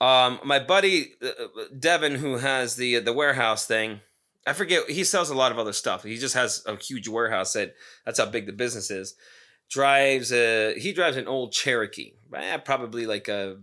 [0.00, 4.00] um, my buddy uh, uh Devin, who has the the warehouse thing,
[4.46, 4.88] I forget.
[4.88, 6.04] He sells a lot of other stuff.
[6.04, 7.54] He just has a huge warehouse.
[7.54, 9.16] That that's how big the business is.
[9.68, 13.56] Drives a he drives an old Cherokee, eh, probably like a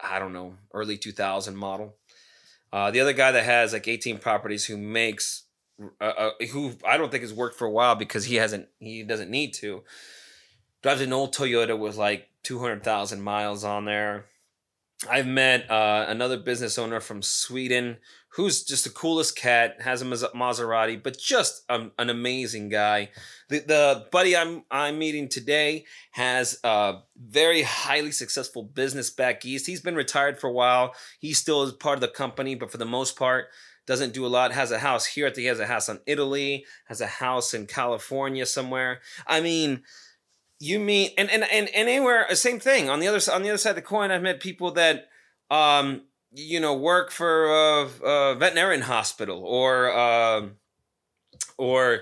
[0.00, 1.96] I don't know early two thousand model.
[2.72, 5.44] Uh, the other guy that has like eighteen properties who makes
[6.00, 9.02] uh, uh, who I don't think has worked for a while because he hasn't he
[9.02, 9.84] doesn't need to
[10.82, 14.26] drives an old Toyota with like two hundred thousand miles on there
[15.10, 17.98] I've met uh, another business owner from Sweden
[18.36, 23.10] who's just the coolest cat, has a Maserati, but just an amazing guy.
[23.48, 29.66] The, the buddy I'm I'm meeting today has a very highly successful business back east.
[29.66, 30.94] He's been retired for a while.
[31.18, 33.46] He still is part of the company, but for the most part,
[33.86, 34.52] doesn't do a lot.
[34.52, 35.26] Has a house here.
[35.26, 36.66] I think he has a house in Italy.
[36.86, 39.00] Has a house in California somewhere.
[39.26, 39.82] I mean
[40.58, 42.88] you meet and, and and and anywhere uh, same thing.
[42.88, 45.08] On the other on the other side of the coin i've met people that
[45.50, 50.46] um you know work for a, a veterinarian hospital or uh,
[51.58, 52.00] or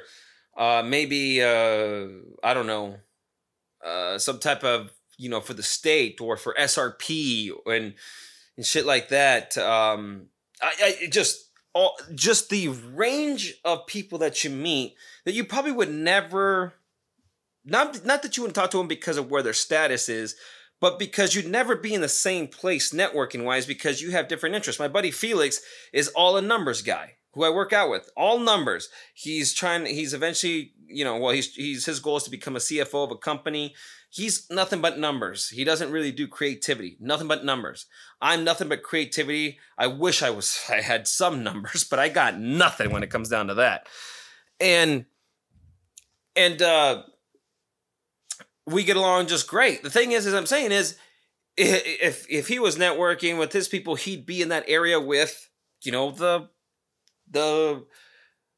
[0.56, 2.06] uh maybe uh
[2.42, 2.96] i don't know
[3.84, 7.94] uh some type of you know for the state or for srp and
[8.56, 9.56] and shit like that.
[9.58, 10.26] Um
[10.62, 15.72] i i just all just the range of people that you meet that you probably
[15.72, 16.74] would never
[17.64, 20.36] not not that you wouldn't talk to them because of where their status is,
[20.80, 24.54] but because you'd never be in the same place networking wise because you have different
[24.54, 24.80] interests.
[24.80, 25.60] My buddy Felix
[25.92, 28.88] is all a numbers guy who I work out with, all numbers.
[29.12, 29.86] He's trying.
[29.86, 33.10] He's eventually, you know, well, he's he's his goal is to become a CFO of
[33.10, 33.74] a company.
[34.10, 35.48] He's nothing but numbers.
[35.48, 36.96] He doesn't really do creativity.
[37.00, 37.86] Nothing but numbers.
[38.22, 39.58] I'm nothing but creativity.
[39.76, 40.60] I wish I was.
[40.68, 43.88] I had some numbers, but I got nothing when it comes down to that.
[44.60, 45.06] And
[46.36, 47.02] and uh
[48.66, 49.82] we get along just great.
[49.82, 50.96] The thing is, as I'm saying, is
[51.56, 55.48] if if he was networking with his people, he'd be in that area with
[55.82, 56.48] you know the
[57.30, 57.84] the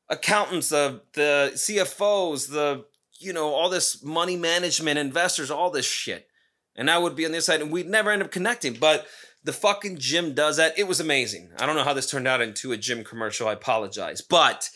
[0.08, 2.84] accountants, the the CFOs, the
[3.18, 6.28] you know all this money management, investors, all this shit,
[6.74, 8.74] and I would be on the side, and we'd never end up connecting.
[8.74, 9.06] But
[9.44, 10.78] the fucking gym does that.
[10.78, 11.50] It was amazing.
[11.58, 13.48] I don't know how this turned out into a gym commercial.
[13.48, 14.70] I apologize, but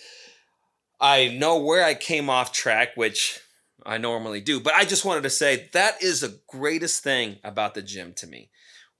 [1.00, 3.40] I know where I came off track, which
[3.84, 4.60] I normally do.
[4.60, 8.26] But I just wanted to say that is the greatest thing about the gym to
[8.26, 8.50] me.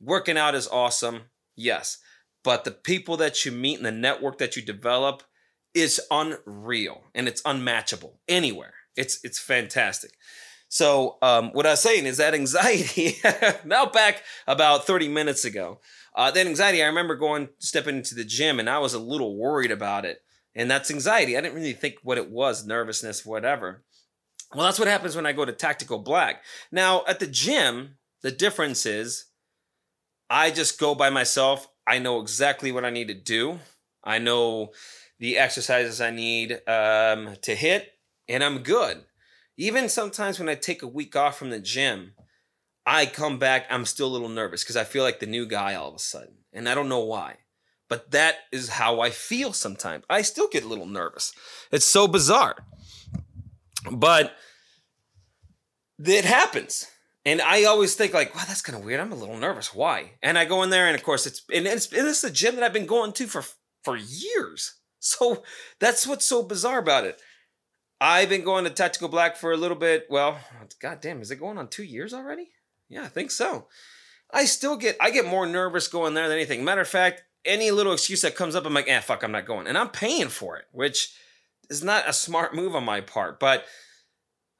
[0.00, 1.22] Working out is awesome,
[1.56, 1.98] yes,
[2.42, 5.22] but the people that you meet and the network that you develop
[5.74, 8.74] is unreal and it's unmatchable anywhere.
[8.96, 10.12] It's it's fantastic.
[10.68, 13.16] So um, what I was saying is that anxiety.
[13.64, 15.80] now back about thirty minutes ago,
[16.14, 16.82] uh, that anxiety.
[16.82, 20.22] I remember going stepping into the gym and I was a little worried about it,
[20.54, 21.36] and that's anxiety.
[21.36, 23.82] I didn't really think what it was, nervousness, whatever.
[24.54, 26.42] Well, that's what happens when I go to Tactical Black.
[26.72, 29.26] Now, at the gym, the difference is
[30.28, 31.68] I just go by myself.
[31.86, 33.60] I know exactly what I need to do.
[34.02, 34.72] I know
[35.18, 37.92] the exercises I need um, to hit,
[38.28, 39.04] and I'm good.
[39.56, 42.14] Even sometimes when I take a week off from the gym,
[42.86, 45.74] I come back, I'm still a little nervous because I feel like the new guy
[45.74, 46.38] all of a sudden.
[46.52, 47.36] And I don't know why.
[47.88, 50.04] But that is how I feel sometimes.
[50.08, 51.32] I still get a little nervous.
[51.70, 52.56] It's so bizarre.
[53.90, 54.34] But
[55.98, 56.86] it happens.
[57.24, 59.00] And I always think like, wow, that's kind of weird.
[59.00, 59.74] I'm a little nervous.
[59.74, 60.12] Why?
[60.22, 62.54] And I go in there, and of course, it's and it's, and it's a gym
[62.56, 63.44] that I've been going to for
[63.84, 64.76] for years.
[65.02, 65.44] So
[65.78, 67.18] that's what's so bizarre about it.
[68.02, 70.06] I've been going to Tactical Black for a little bit.
[70.10, 70.38] Well,
[70.78, 72.50] god damn, is it going on two years already?
[72.90, 73.68] Yeah, I think so.
[74.30, 76.64] I still get I get more nervous going there than anything.
[76.64, 79.46] Matter of fact, any little excuse that comes up, I'm like, eh, fuck, I'm not
[79.46, 81.14] going, and I'm paying for it, which
[81.70, 83.40] is not a smart move on my part.
[83.40, 83.64] But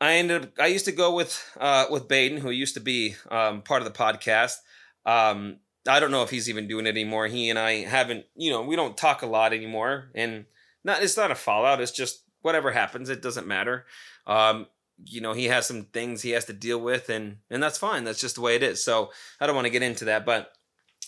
[0.01, 0.51] I ended up.
[0.59, 3.93] I used to go with uh, with Baden, who used to be um, part of
[3.93, 4.55] the podcast.
[5.05, 7.27] Um, I don't know if he's even doing it anymore.
[7.27, 8.25] He and I haven't.
[8.35, 10.47] You know, we don't talk a lot anymore, and
[10.85, 11.03] not.
[11.03, 11.81] It's not a fallout.
[11.81, 13.11] It's just whatever happens.
[13.11, 13.85] It doesn't matter.
[14.27, 14.67] Um,
[15.05, 18.05] you know, he has some things he has to deal with, and and that's fine.
[18.05, 18.83] That's just the way it is.
[18.83, 20.53] So I don't want to get into that, but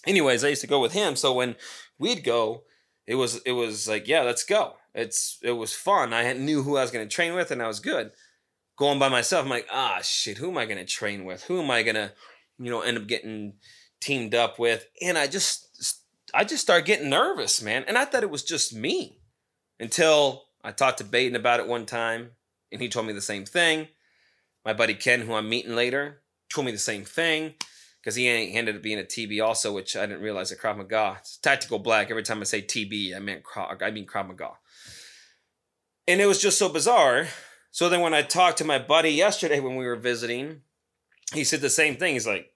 [0.07, 1.17] anyways, I used to go with him.
[1.17, 1.57] So when
[1.99, 2.65] we'd go,
[3.07, 6.13] it was it was like, yeah, let's go it's it was fun.
[6.13, 8.13] I knew who I was going to train with, and I was good.
[8.77, 10.39] Going by myself, I'm like, ah, shit.
[10.39, 11.45] Who am I going to train with?
[11.45, 12.13] Who am I going to,
[12.59, 13.55] you know, end up getting
[14.01, 14.87] teamed up with?
[15.01, 16.01] And I just,
[16.35, 17.85] I just started getting nervous, man.
[17.87, 19.21] And I thought it was just me
[19.79, 22.31] until I talked to Baden about it one time,
[22.71, 23.89] and he told me the same thing.
[24.65, 27.55] My buddy Ken, who I'm meeting later, told me the same thing
[28.01, 31.17] because he ended up being a TB also, which I didn't realize at Krav Maga.
[31.21, 32.11] It's tactical black.
[32.11, 34.53] Every time I say TB, I meant I mean Krav Maga.
[36.07, 37.29] And it was just so bizarre.
[37.71, 40.63] So then when I talked to my buddy yesterday when we were visiting,
[41.33, 42.15] he said the same thing.
[42.15, 42.51] He's like,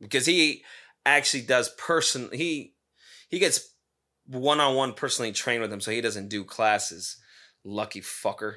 [0.00, 0.64] because he
[1.06, 2.74] actually does person he
[3.28, 3.74] he gets
[4.26, 7.16] one on one personally trained with him, so he doesn't do classes.
[7.64, 8.56] Lucky fucker.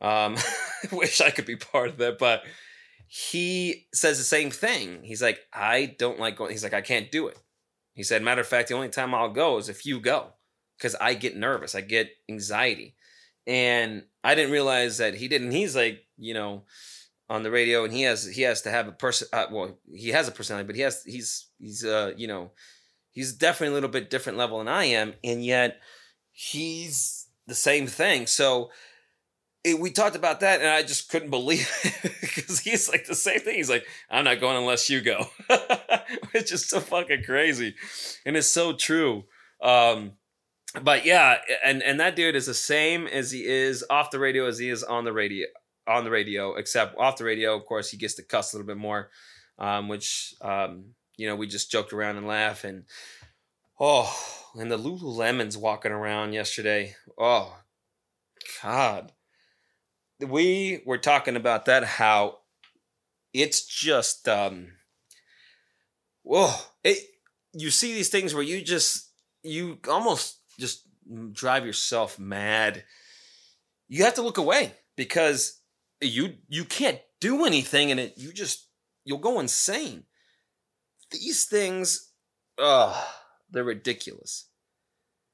[0.00, 0.36] Um,
[0.92, 2.42] wish I could be part of that, but
[3.08, 5.02] he says the same thing.
[5.02, 6.52] He's like, I don't like going.
[6.52, 7.38] He's like, I can't do it.
[7.94, 10.34] He said, matter of fact, the only time I'll go is if you go,
[10.76, 12.94] because I get nervous, I get anxiety,
[13.48, 15.52] and I didn't realize that he didn't.
[15.52, 16.64] He's like, you know,
[17.30, 19.26] on the radio, and he has he has to have a person.
[19.32, 22.52] Uh, well, he has a personality, but he has he's he's uh you know
[23.10, 25.80] he's definitely a little bit different level than I am, and yet
[26.30, 28.26] he's the same thing.
[28.26, 28.70] So
[29.64, 33.14] it, we talked about that, and I just couldn't believe it because he's like the
[33.14, 33.56] same thing.
[33.56, 35.26] He's like, "I'm not going unless you go,"
[36.32, 37.74] which is so fucking crazy,
[38.26, 39.24] and it's so true.
[39.62, 40.12] Um,
[40.82, 44.46] but yeah, and and that dude is the same as he is off the radio
[44.46, 45.46] as he is on the radio.
[45.86, 48.66] On the radio, except off the radio, of course, he gets to cuss a little
[48.66, 49.08] bit more,
[49.58, 52.84] um, which um, you know we just joked around and laugh and
[53.80, 54.14] oh,
[54.54, 56.94] and the Lululemons walking around yesterday.
[57.16, 57.56] Oh,
[58.62, 59.12] God
[60.26, 62.38] we were talking about that how
[63.32, 64.68] it's just um
[66.22, 66.98] whoa it
[67.52, 69.10] you see these things where you just
[69.42, 70.84] you almost just
[71.32, 72.84] drive yourself mad
[73.88, 75.60] you have to look away because
[76.00, 78.68] you you can't do anything and it you just
[79.04, 80.04] you'll go insane
[81.10, 82.10] these things
[82.58, 83.04] uh
[83.50, 84.48] they're ridiculous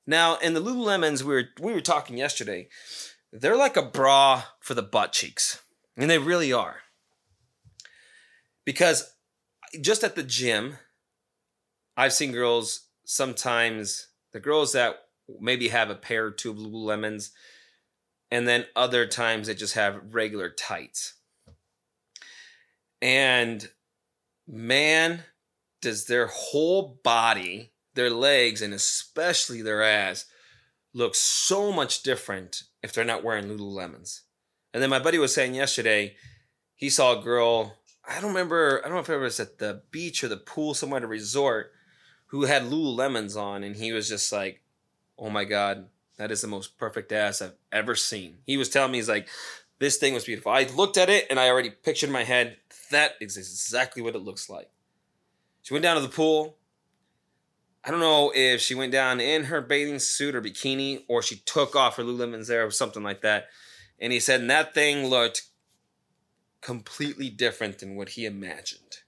[0.06, 2.68] now in the lululemons we were we were talking yesterday
[3.34, 5.60] they're like a bra for the butt cheeks.
[5.96, 6.76] And they really are.
[8.64, 9.12] Because
[9.80, 10.78] just at the gym,
[11.96, 14.96] I've seen girls sometimes, the girls that
[15.40, 17.30] maybe have a pair or two of Lululemons,
[18.30, 21.14] and then other times they just have regular tights.
[23.00, 23.68] And
[24.48, 25.24] man,
[25.82, 30.26] does their whole body, their legs, and especially their ass
[30.94, 34.20] look so much different if they're not wearing Lululemons.
[34.72, 36.16] And then my buddy was saying yesterday,
[36.74, 37.78] he saw a girl.
[38.08, 38.80] I don't remember.
[38.80, 41.08] I don't know if it was at the beach or the pool, somewhere at a
[41.08, 41.72] resort,
[42.26, 44.62] who had Lululemons on, and he was just like,
[45.18, 48.92] "Oh my god, that is the most perfect ass I've ever seen." He was telling
[48.92, 49.28] me, he's like,
[49.78, 52.58] "This thing was beautiful." I looked at it and I already pictured in my head
[52.90, 54.70] that is exactly what it looks like.
[55.62, 56.58] She went down to the pool.
[57.82, 61.36] I don't know if she went down in her bathing suit or bikini or she
[61.36, 63.48] took off her Lululemons there or something like that.
[63.98, 65.42] And he said, and that thing looked
[66.60, 69.00] completely different than what he imagined.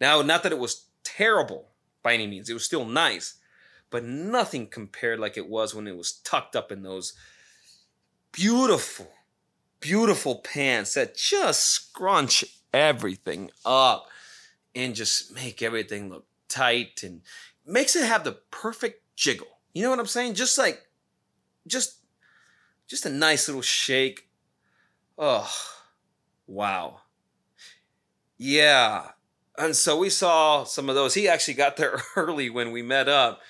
[0.00, 1.68] Now, not that it was terrible
[2.02, 3.34] by any means, it was still nice,
[3.90, 7.14] but nothing compared like it was when it was tucked up in those
[8.32, 9.10] beautiful,
[9.80, 14.08] beautiful pants that just scrunch everything up
[14.74, 17.22] and just make everything look tight and
[17.66, 19.58] makes it have the perfect jiggle.
[19.74, 20.34] You know what I'm saying?
[20.34, 20.86] Just like,
[21.66, 21.98] just,
[22.86, 24.28] just a nice little shake.
[25.16, 25.50] Oh,
[26.46, 27.00] wow.
[28.36, 29.08] Yeah.
[29.56, 31.14] And so we saw some of those.
[31.14, 33.40] He actually got there early when we met up.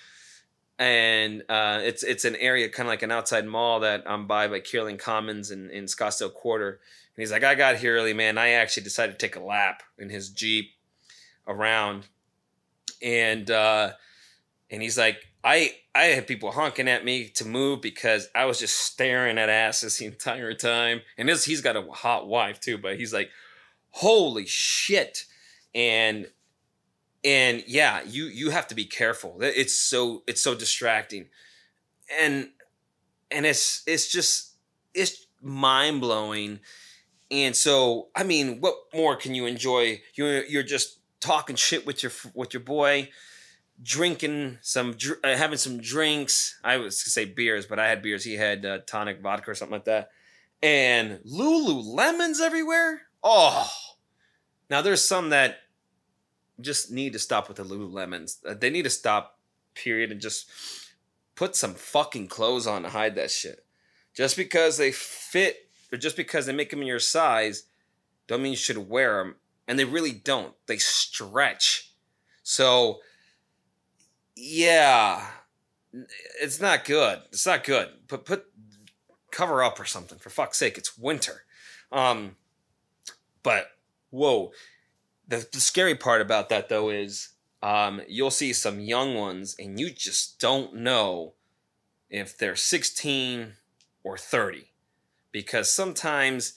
[0.78, 4.46] And uh, it's it's an area kind of like an outside mall that I'm by
[4.46, 6.70] by Kierland Commons in, in Scottsdale Quarter.
[6.70, 8.38] And he's like, I got here early, man.
[8.38, 10.70] I actually decided to take a lap in his Jeep
[11.48, 12.06] around.
[13.02, 13.92] And uh,
[14.70, 18.60] and he's like, I I had people honking at me to move because I was
[18.60, 21.00] just staring at asses the entire time.
[21.16, 23.30] And this he's got a hot wife too, but he's like,
[23.90, 25.24] holy shit.
[25.74, 26.28] And
[27.24, 29.38] and yeah, you you have to be careful.
[29.40, 31.26] It's so it's so distracting.
[32.20, 32.50] And
[33.30, 34.54] and it's it's just
[34.94, 36.60] it's mind blowing.
[37.30, 40.00] And so, I mean, what more can you enjoy?
[40.14, 43.10] You're you're just talking shit with your with your boy
[43.82, 46.58] drinking some, uh, having some drinks.
[46.64, 48.24] I was to say beers, but I had beers.
[48.24, 50.10] He had uh, tonic vodka or something like that.
[50.62, 53.02] And Lululemons everywhere.
[53.22, 53.70] Oh,
[54.70, 55.58] now there's some that
[56.60, 58.38] just need to stop with the Lululemons.
[58.46, 59.38] Uh, they need to stop,
[59.74, 60.50] period, and just
[61.34, 63.64] put some fucking clothes on to hide that shit.
[64.14, 67.64] Just because they fit or just because they make them in your size,
[68.26, 69.36] don't mean you should wear them.
[69.66, 70.54] And they really don't.
[70.66, 71.92] They stretch.
[72.42, 73.00] So
[74.34, 75.26] yeah,
[76.40, 77.20] it's not good.
[77.30, 77.88] It's not good.
[78.08, 78.46] Put put
[79.30, 80.78] cover up or something for fuck's sake.
[80.78, 81.44] It's winter.
[81.92, 82.36] Um,
[83.42, 83.70] but
[84.10, 84.52] whoa,
[85.28, 87.30] the, the scary part about that though is
[87.62, 91.34] um, you'll see some young ones and you just don't know
[92.10, 93.52] if they're 16
[94.02, 94.70] or 30
[95.30, 96.54] because sometimes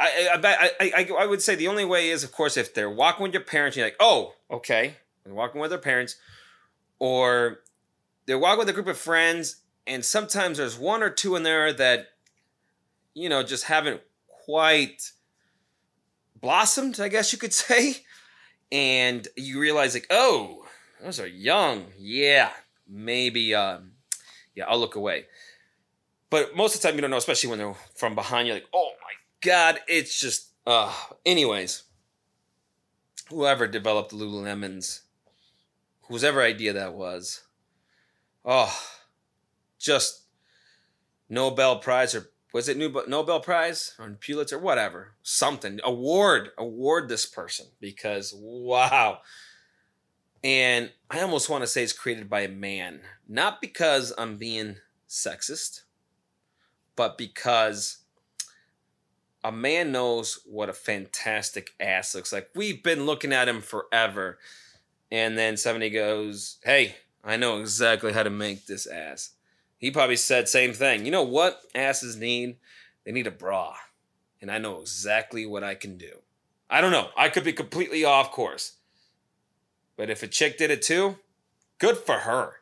[0.00, 2.90] I I, I, I, I would say the only way is of course if they're
[2.90, 4.96] walking with your parents you're like oh okay.
[5.24, 6.16] And walking with their parents,
[6.98, 7.60] or
[8.26, 9.56] they're walking with a group of friends,
[9.86, 12.08] and sometimes there's one or two in there that,
[13.14, 15.12] you know, just haven't quite
[16.40, 17.98] blossomed, I guess you could say.
[18.70, 20.66] And you realize, like, oh,
[21.02, 21.86] those are young.
[21.98, 22.50] Yeah,
[22.86, 23.92] maybe, um,
[24.54, 25.26] yeah, I'll look away.
[26.30, 28.46] But most of the time, you don't know, especially when they're from behind.
[28.46, 31.84] You're like, oh my God, it's just, uh, anyways.
[33.30, 35.02] Whoever developed Lululemons,
[36.02, 37.42] whosever idea that was,
[38.42, 38.74] oh,
[39.78, 40.22] just
[41.28, 47.26] Nobel Prize or was it Nobel Prize or Pulitzer, or whatever, something award, award this
[47.26, 49.18] person because wow.
[50.42, 54.76] And I almost want to say it's created by a man, not because I'm being
[55.08, 55.82] sexist,
[56.96, 57.98] but because
[59.44, 62.50] a man knows what a fantastic ass looks like.
[62.54, 64.38] We've been looking at him forever.
[65.10, 69.30] And then somebody goes, Hey, I know exactly how to make this ass.
[69.78, 71.04] He probably said same thing.
[71.04, 72.56] You know what asses need?
[73.04, 73.76] They need a bra.
[74.42, 76.18] And I know exactly what I can do.
[76.68, 77.08] I don't know.
[77.16, 78.74] I could be completely off course.
[79.96, 81.16] But if a chick did it too,
[81.78, 82.54] good for her.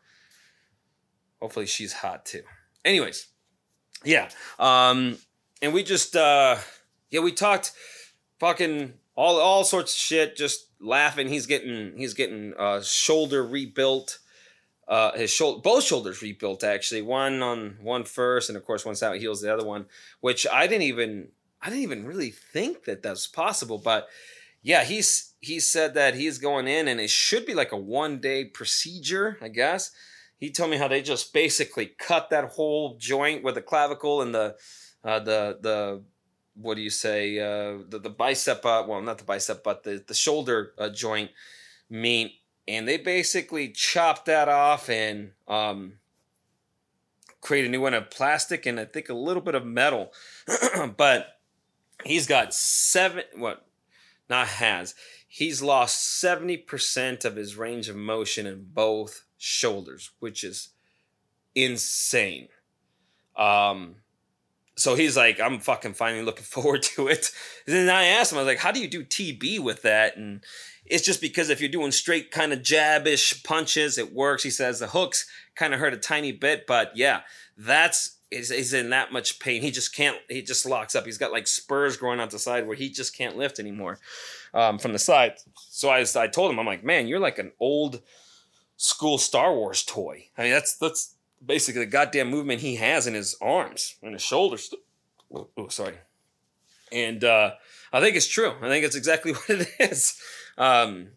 [1.40, 2.42] Hopefully she's hot too.
[2.84, 3.26] Anyways,
[4.04, 4.28] yeah.
[4.58, 5.18] Um
[5.60, 6.56] and we just uh
[7.10, 7.72] yeah, we talked
[8.38, 11.28] fucking all all sorts of shit, just laughing.
[11.28, 14.18] He's getting he's getting uh shoulder rebuilt
[14.88, 17.02] uh, his shoulder, both shoulders rebuilt actually.
[17.02, 19.86] One on one first, and of course, once out heals the other one.
[20.20, 21.28] Which I didn't even,
[21.60, 23.78] I didn't even really think that that's possible.
[23.78, 24.08] But
[24.62, 28.20] yeah, he's he said that he's going in, and it should be like a one
[28.20, 29.90] day procedure, I guess.
[30.38, 34.34] He told me how they just basically cut that whole joint with the clavicle and
[34.34, 34.56] the
[35.02, 36.02] uh, the the
[36.54, 40.02] what do you say uh, the the bicep uh, well not the bicep but the
[40.06, 41.30] the shoulder uh, joint
[41.90, 42.32] meat
[42.68, 45.94] and they basically chopped that off and um,
[47.40, 50.12] create a new one of plastic and I think a little bit of metal.
[50.96, 51.38] but
[52.04, 53.66] he's got seven, what,
[54.28, 54.94] not has,
[55.28, 60.70] he's lost 70% of his range of motion in both shoulders, which is
[61.54, 62.48] insane.
[63.36, 63.96] Um,
[64.76, 67.30] so he's like, I'm fucking finally looking forward to it.
[67.66, 70.16] And then I asked him, I was like, how do you do TB with that?
[70.16, 70.42] And
[70.88, 74.42] it's just because if you're doing straight kind of jabbish punches, it works.
[74.42, 77.20] He says the hooks kind of hurt a tiny bit, but yeah,
[77.56, 79.62] that's is is in that much pain.
[79.62, 80.18] He just can't.
[80.28, 81.04] He just locks up.
[81.04, 83.98] He's got like spurs growing out the side where he just can't lift anymore
[84.52, 85.34] um, from the side.
[85.56, 88.02] So I I told him I'm like, man, you're like an old
[88.76, 90.26] school Star Wars toy.
[90.36, 91.14] I mean, that's that's
[91.44, 94.72] basically the goddamn movement he has in his arms and his shoulders.
[95.32, 95.94] Oh sorry.
[96.92, 97.52] And uh,
[97.92, 98.52] I think it's true.
[98.60, 100.20] I think it's exactly what it is.
[100.58, 101.08] Um,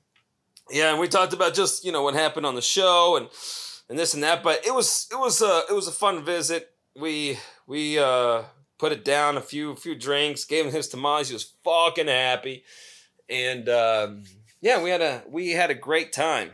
[0.69, 3.27] yeah, and we talked about just you know what happened on the show and
[3.89, 6.71] and this and that, but it was it was a it was a fun visit.
[6.95, 8.43] We we uh,
[8.77, 11.29] put it down a few few drinks, gave him his tamales.
[11.29, 12.63] He was fucking happy,
[13.29, 14.23] and um,
[14.61, 16.51] yeah, we had a we had a great time.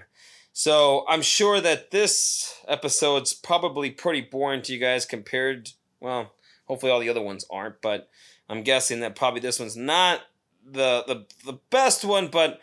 [0.53, 5.71] So I'm sure that this episode's probably pretty boring to you guys compared.
[5.99, 6.31] Well,
[6.65, 8.09] hopefully all the other ones aren't, but
[8.47, 10.21] I'm guessing that probably this one's not
[10.65, 12.59] the the the best one, but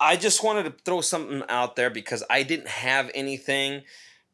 [0.00, 3.82] I just wanted to throw something out there because I didn't have anything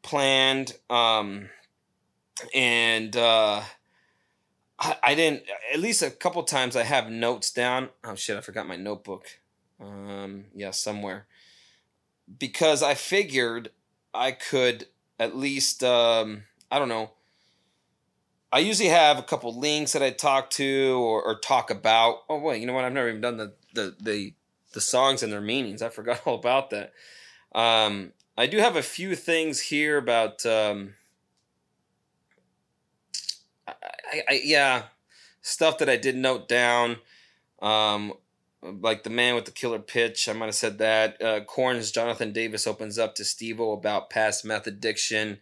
[0.01, 1.49] planned, um,
[2.55, 3.61] and uh,
[4.79, 5.43] I, I didn't.
[5.73, 7.89] At least a couple times I have notes down.
[8.03, 8.37] Oh shit!
[8.37, 9.27] I forgot my notebook.
[9.79, 11.25] Um, yeah, somewhere.
[12.37, 13.71] Because I figured
[14.13, 14.87] I could
[15.19, 17.11] at least um, I don't know
[18.51, 22.23] I usually have a couple links that I talk to or, or talk about.
[22.29, 22.85] Oh wait, you know what?
[22.85, 24.33] I've never even done the the the,
[24.73, 25.81] the songs and their meanings.
[25.81, 26.93] I forgot all about that.
[27.53, 30.45] Um, I do have a few things here about.
[30.45, 30.95] Um,
[33.67, 34.83] I, I, yeah,
[35.41, 36.97] stuff that I did note down.
[37.61, 38.13] Um,
[38.61, 40.27] like the man with the killer pitch.
[40.27, 41.21] I might have said that.
[41.21, 45.39] Uh, Korn's Jonathan Davis opens up to Steve-O about past meth addiction.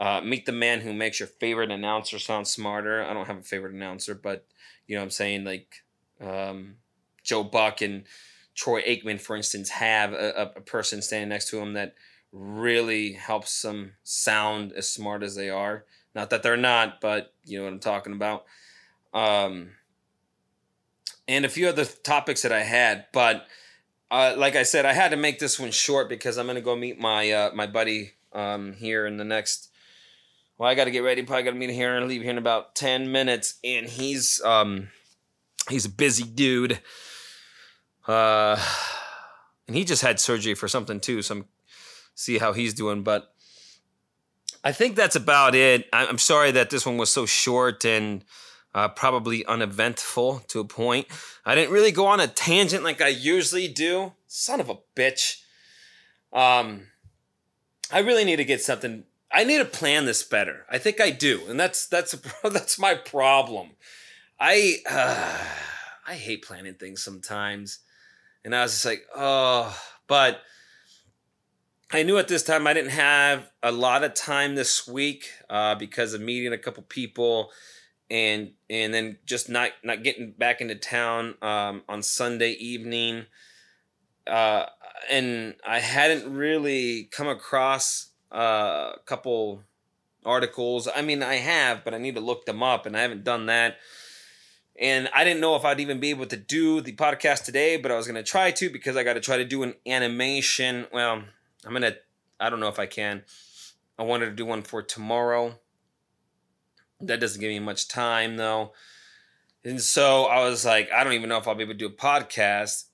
[0.00, 3.04] Uh, meet the man who makes your favorite announcer sound smarter.
[3.04, 4.46] I don't have a favorite announcer, but
[4.86, 5.44] you know what I'm saying?
[5.44, 5.84] Like
[6.22, 6.76] um,
[7.22, 8.04] Joe Buck and
[8.54, 11.96] Troy Aikman, for instance, have a, a person standing next to them that
[12.32, 15.84] really helps them sound as smart as they are.
[16.14, 18.46] Not that they're not, but you know what I'm talking about.
[19.12, 19.72] Um,
[21.28, 23.46] and a few other topics that I had, but
[24.10, 26.74] uh, like I said, I had to make this one short because I'm gonna go
[26.74, 29.69] meet my uh, my buddy um, here in the next
[30.60, 31.22] well, I got to get ready.
[31.22, 33.54] Probably got to meet here and leave here in about ten minutes.
[33.64, 34.88] And he's um,
[35.70, 36.78] he's a busy dude.
[38.06, 38.62] Uh,
[39.66, 41.22] and he just had surgery for something too.
[41.22, 41.44] So I'm
[42.14, 43.02] see how he's doing.
[43.02, 43.32] But
[44.62, 45.88] I think that's about it.
[45.94, 48.22] I'm sorry that this one was so short and
[48.74, 51.06] uh, probably uneventful to a point.
[51.46, 54.12] I didn't really go on a tangent like I usually do.
[54.26, 55.40] Son of a bitch.
[56.34, 56.88] Um,
[57.90, 59.04] I really need to get something.
[59.32, 60.66] I need to plan this better.
[60.68, 62.12] I think I do, and that's that's
[62.44, 63.70] that's my problem.
[64.38, 65.38] I uh,
[66.06, 67.78] I hate planning things sometimes,
[68.44, 69.76] and I was just like, oh,
[70.06, 70.40] but
[71.92, 75.74] I knew at this time I didn't have a lot of time this week uh,
[75.74, 77.50] because of meeting a couple people
[78.10, 83.26] and and then just not not getting back into town um, on Sunday evening.
[84.26, 84.66] Uh,
[85.10, 89.62] and I hadn't really come across uh, couple
[90.24, 90.88] articles.
[90.94, 93.46] I mean, I have, but I need to look them up, and I haven't done
[93.46, 93.76] that.
[94.78, 97.90] And I didn't know if I'd even be able to do the podcast today, but
[97.90, 100.86] I was to try to because I got to try to do an animation.
[100.92, 101.22] Well,
[101.66, 101.96] I'm gonna.
[102.38, 103.22] I don't know if I can.
[103.98, 105.58] I wanted to do one for tomorrow.
[107.02, 108.72] That doesn't give me much time though.
[109.64, 111.86] And so I was like, I don't even know if I'll be able to do
[111.86, 112.84] a podcast,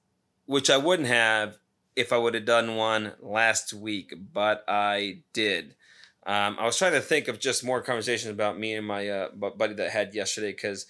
[0.47, 1.59] which I wouldn't have
[1.97, 5.75] if I would have done one last week, but I did.
[6.27, 9.29] Um, I was trying to think of just more conversations about me and my uh,
[9.31, 10.87] buddy that I had yesterday because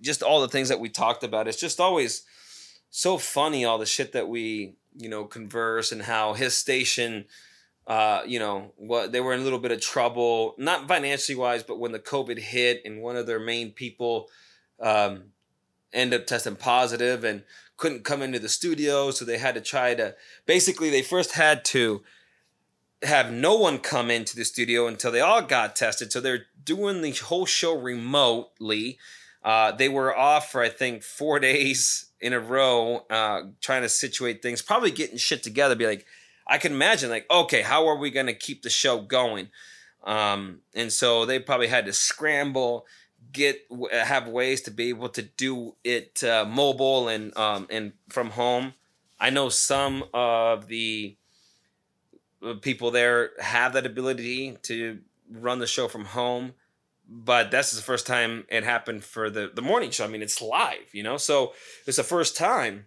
[0.00, 1.48] just all the things that we talked about.
[1.48, 2.24] It's just always
[2.90, 7.26] so funny, all the shit that we you know, converse and how his station,
[7.86, 11.62] uh, you know, what they were in a little bit of trouble, not financially wise,
[11.62, 14.28] but when the COVID hit and one of their main people
[14.80, 15.24] um,
[15.92, 17.42] ended up testing positive and
[17.80, 20.14] couldn't come into the studio, so they had to try to
[20.46, 22.02] basically they first had to
[23.02, 26.12] have no one come into the studio until they all got tested.
[26.12, 28.98] So they're doing the whole show remotely.
[29.42, 33.88] Uh, they were off for I think four days in a row, uh, trying to
[33.88, 35.74] situate things, probably getting shit together.
[35.74, 36.04] Be like,
[36.46, 39.48] I can imagine, like, okay, how are we to keep the show going?
[40.04, 42.86] Um, and so they probably had to scramble,
[43.32, 48.30] get have ways to be able to do it uh, mobile and um, and from
[48.30, 48.74] home.
[49.18, 51.16] I know some of the
[52.42, 55.00] uh, people there have that ability to
[55.30, 56.54] run the show from home
[57.12, 60.04] but that's the first time it happened for the the morning show.
[60.04, 61.52] I mean, it's live, you know, so
[61.86, 62.86] it's the first time.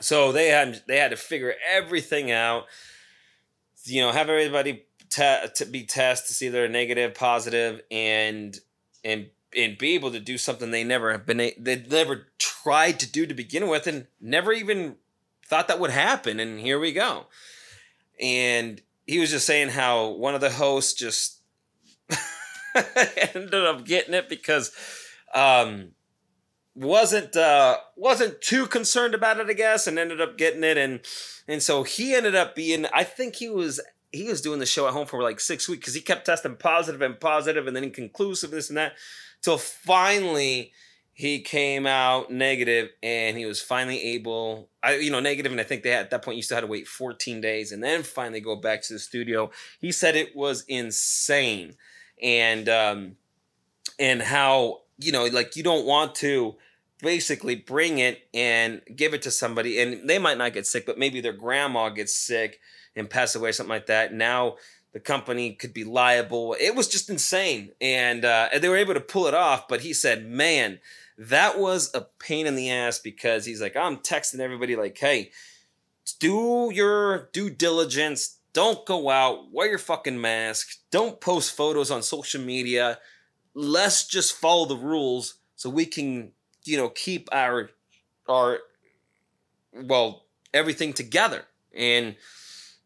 [0.00, 2.64] So they had they had to figure everything out.
[3.84, 8.58] You know, have everybody te- to be tested to see they're negative, positive, and
[9.04, 13.10] and and be able to do something they never have been they never tried to
[13.10, 14.96] do to begin with, and never even
[15.44, 16.40] thought that would happen.
[16.40, 17.26] And here we go.
[18.20, 21.40] And he was just saying how one of the hosts just
[23.34, 24.72] ended up getting it because
[25.34, 25.92] um,
[26.74, 31.00] wasn't uh, wasn't too concerned about it, I guess, and ended up getting it, and
[31.48, 32.86] and so he ended up being.
[32.94, 33.80] I think he was
[34.12, 36.56] he was doing the show at home for like six weeks because he kept testing
[36.56, 38.94] positive and positive, and then inconclusive this and that,
[39.42, 40.72] till finally
[41.12, 45.64] he came out negative and he was finally able I you know negative and I
[45.64, 48.02] think they had at that point you still had to wait 14 days and then
[48.02, 49.50] finally go back to the studio.
[49.80, 51.74] He said it was insane
[52.22, 53.16] and um,
[53.98, 56.56] and how you know like you don't want to
[57.00, 60.98] basically bring it and give it to somebody and they might not get sick but
[60.98, 62.58] maybe their grandma gets sick
[62.94, 64.56] and pass away something like that now
[64.92, 66.56] the company could be liable.
[66.58, 67.72] It was just insane.
[67.80, 70.80] And, uh, they were able to pull it off but he said man
[71.18, 75.30] that was a pain in the ass because he's like i'm texting everybody like hey
[76.18, 78.38] do your due diligence.
[78.52, 82.98] Don't go out, wear your fucking mask, don't post photos on social media.
[83.54, 86.32] Let's just follow the rules so we can,
[86.64, 87.70] you know, keep our
[88.28, 88.60] our
[89.72, 90.24] well,
[90.54, 91.44] everything together.
[91.74, 92.16] And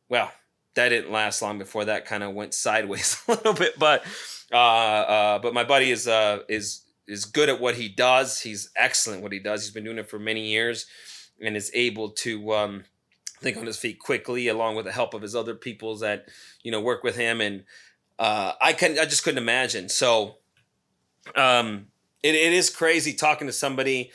[0.09, 0.33] well,
[0.81, 4.05] that didn't last long before that kind of went sideways a little bit, but
[4.53, 8.41] uh, uh, but my buddy is uh, is is good at what he does.
[8.41, 9.62] He's excellent what he does.
[9.62, 10.87] He's been doing it for many years
[11.41, 12.85] and is able to um,
[13.41, 16.28] think on his feet quickly, along with the help of his other peoples that
[16.62, 17.41] you know work with him.
[17.41, 17.64] And
[18.18, 19.89] uh, I can I just couldn't imagine.
[19.89, 20.37] So
[21.37, 21.89] um,
[22.22, 24.12] it, it is crazy talking to somebody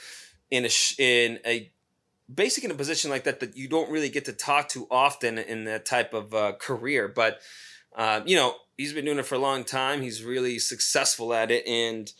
[0.50, 1.72] in a in a
[2.34, 5.38] basic in a position like that that you don't really get to talk to often
[5.38, 7.08] in that type of uh, career.
[7.08, 7.40] But
[7.96, 10.02] uh, you know, he's been doing it for a long time.
[10.02, 12.12] He's really successful at it, and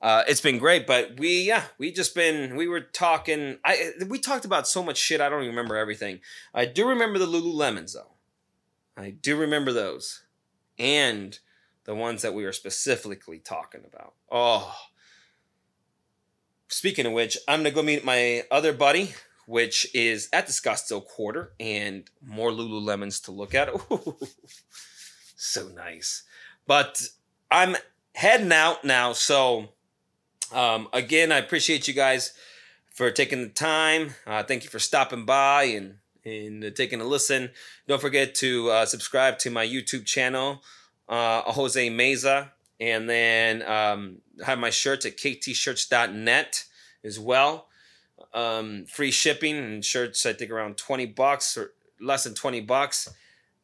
[0.00, 3.58] uh, it's been great, but we yeah we just been we were talking.
[3.64, 5.20] I we talked about so much shit.
[5.20, 6.20] I don't even remember everything.
[6.54, 8.12] I do remember the Lululemons though.
[8.96, 10.22] I do remember those,
[10.78, 11.38] and
[11.84, 14.14] the ones that we were specifically talking about.
[14.30, 14.74] Oh,
[16.68, 19.14] speaking of which, I'm gonna go meet my other buddy,
[19.48, 23.70] which is at the Scottsdale Quarter, and more Lululemons to look at.
[23.90, 24.18] Ooh,
[25.36, 26.24] so nice.
[26.66, 27.08] But
[27.50, 27.74] I'm
[28.14, 29.14] heading out now.
[29.14, 29.70] So,
[30.52, 32.34] um, again, I appreciate you guys
[32.92, 34.16] for taking the time.
[34.26, 35.94] Uh, thank you for stopping by and,
[36.26, 37.48] and uh, taking a listen.
[37.86, 40.62] Don't forget to uh, subscribe to my YouTube channel,
[41.08, 42.50] uh, Jose Meza.
[42.78, 46.64] And then um, have my shirts at ktshirts.net
[47.02, 47.68] as well.
[48.34, 53.08] Um, free shipping and shirts, I think around 20 bucks or less than 20 bucks.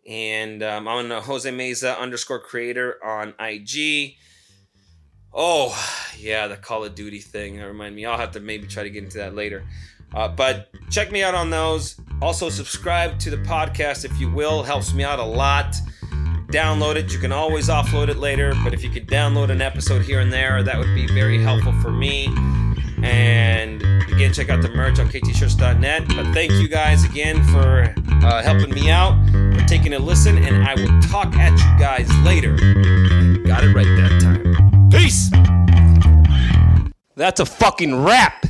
[0.08, 4.16] And um, I'm on Jose Meza underscore creator on IG.
[5.32, 5.74] Oh,
[6.18, 7.56] yeah, the Call of Duty thing.
[7.56, 8.04] That remind me.
[8.06, 9.64] I'll have to maybe try to get into that later.
[10.14, 12.00] Uh, but check me out on those.
[12.22, 14.62] Also, subscribe to the podcast if you will.
[14.62, 15.74] Helps me out a lot.
[16.48, 17.12] Download it.
[17.12, 20.32] You can always offload it later, but if you could download an episode here and
[20.32, 22.28] there, that would be very helpful for me.
[23.04, 26.08] And again, check out the merch on ktshirts.net.
[26.08, 27.94] But thank you guys again for
[28.24, 32.10] uh, helping me out, for taking a listen, and I will talk at you guys
[32.24, 32.56] later.
[33.46, 34.90] Got it right that time.
[34.90, 35.30] Peace!
[37.16, 38.46] That's a fucking wrap.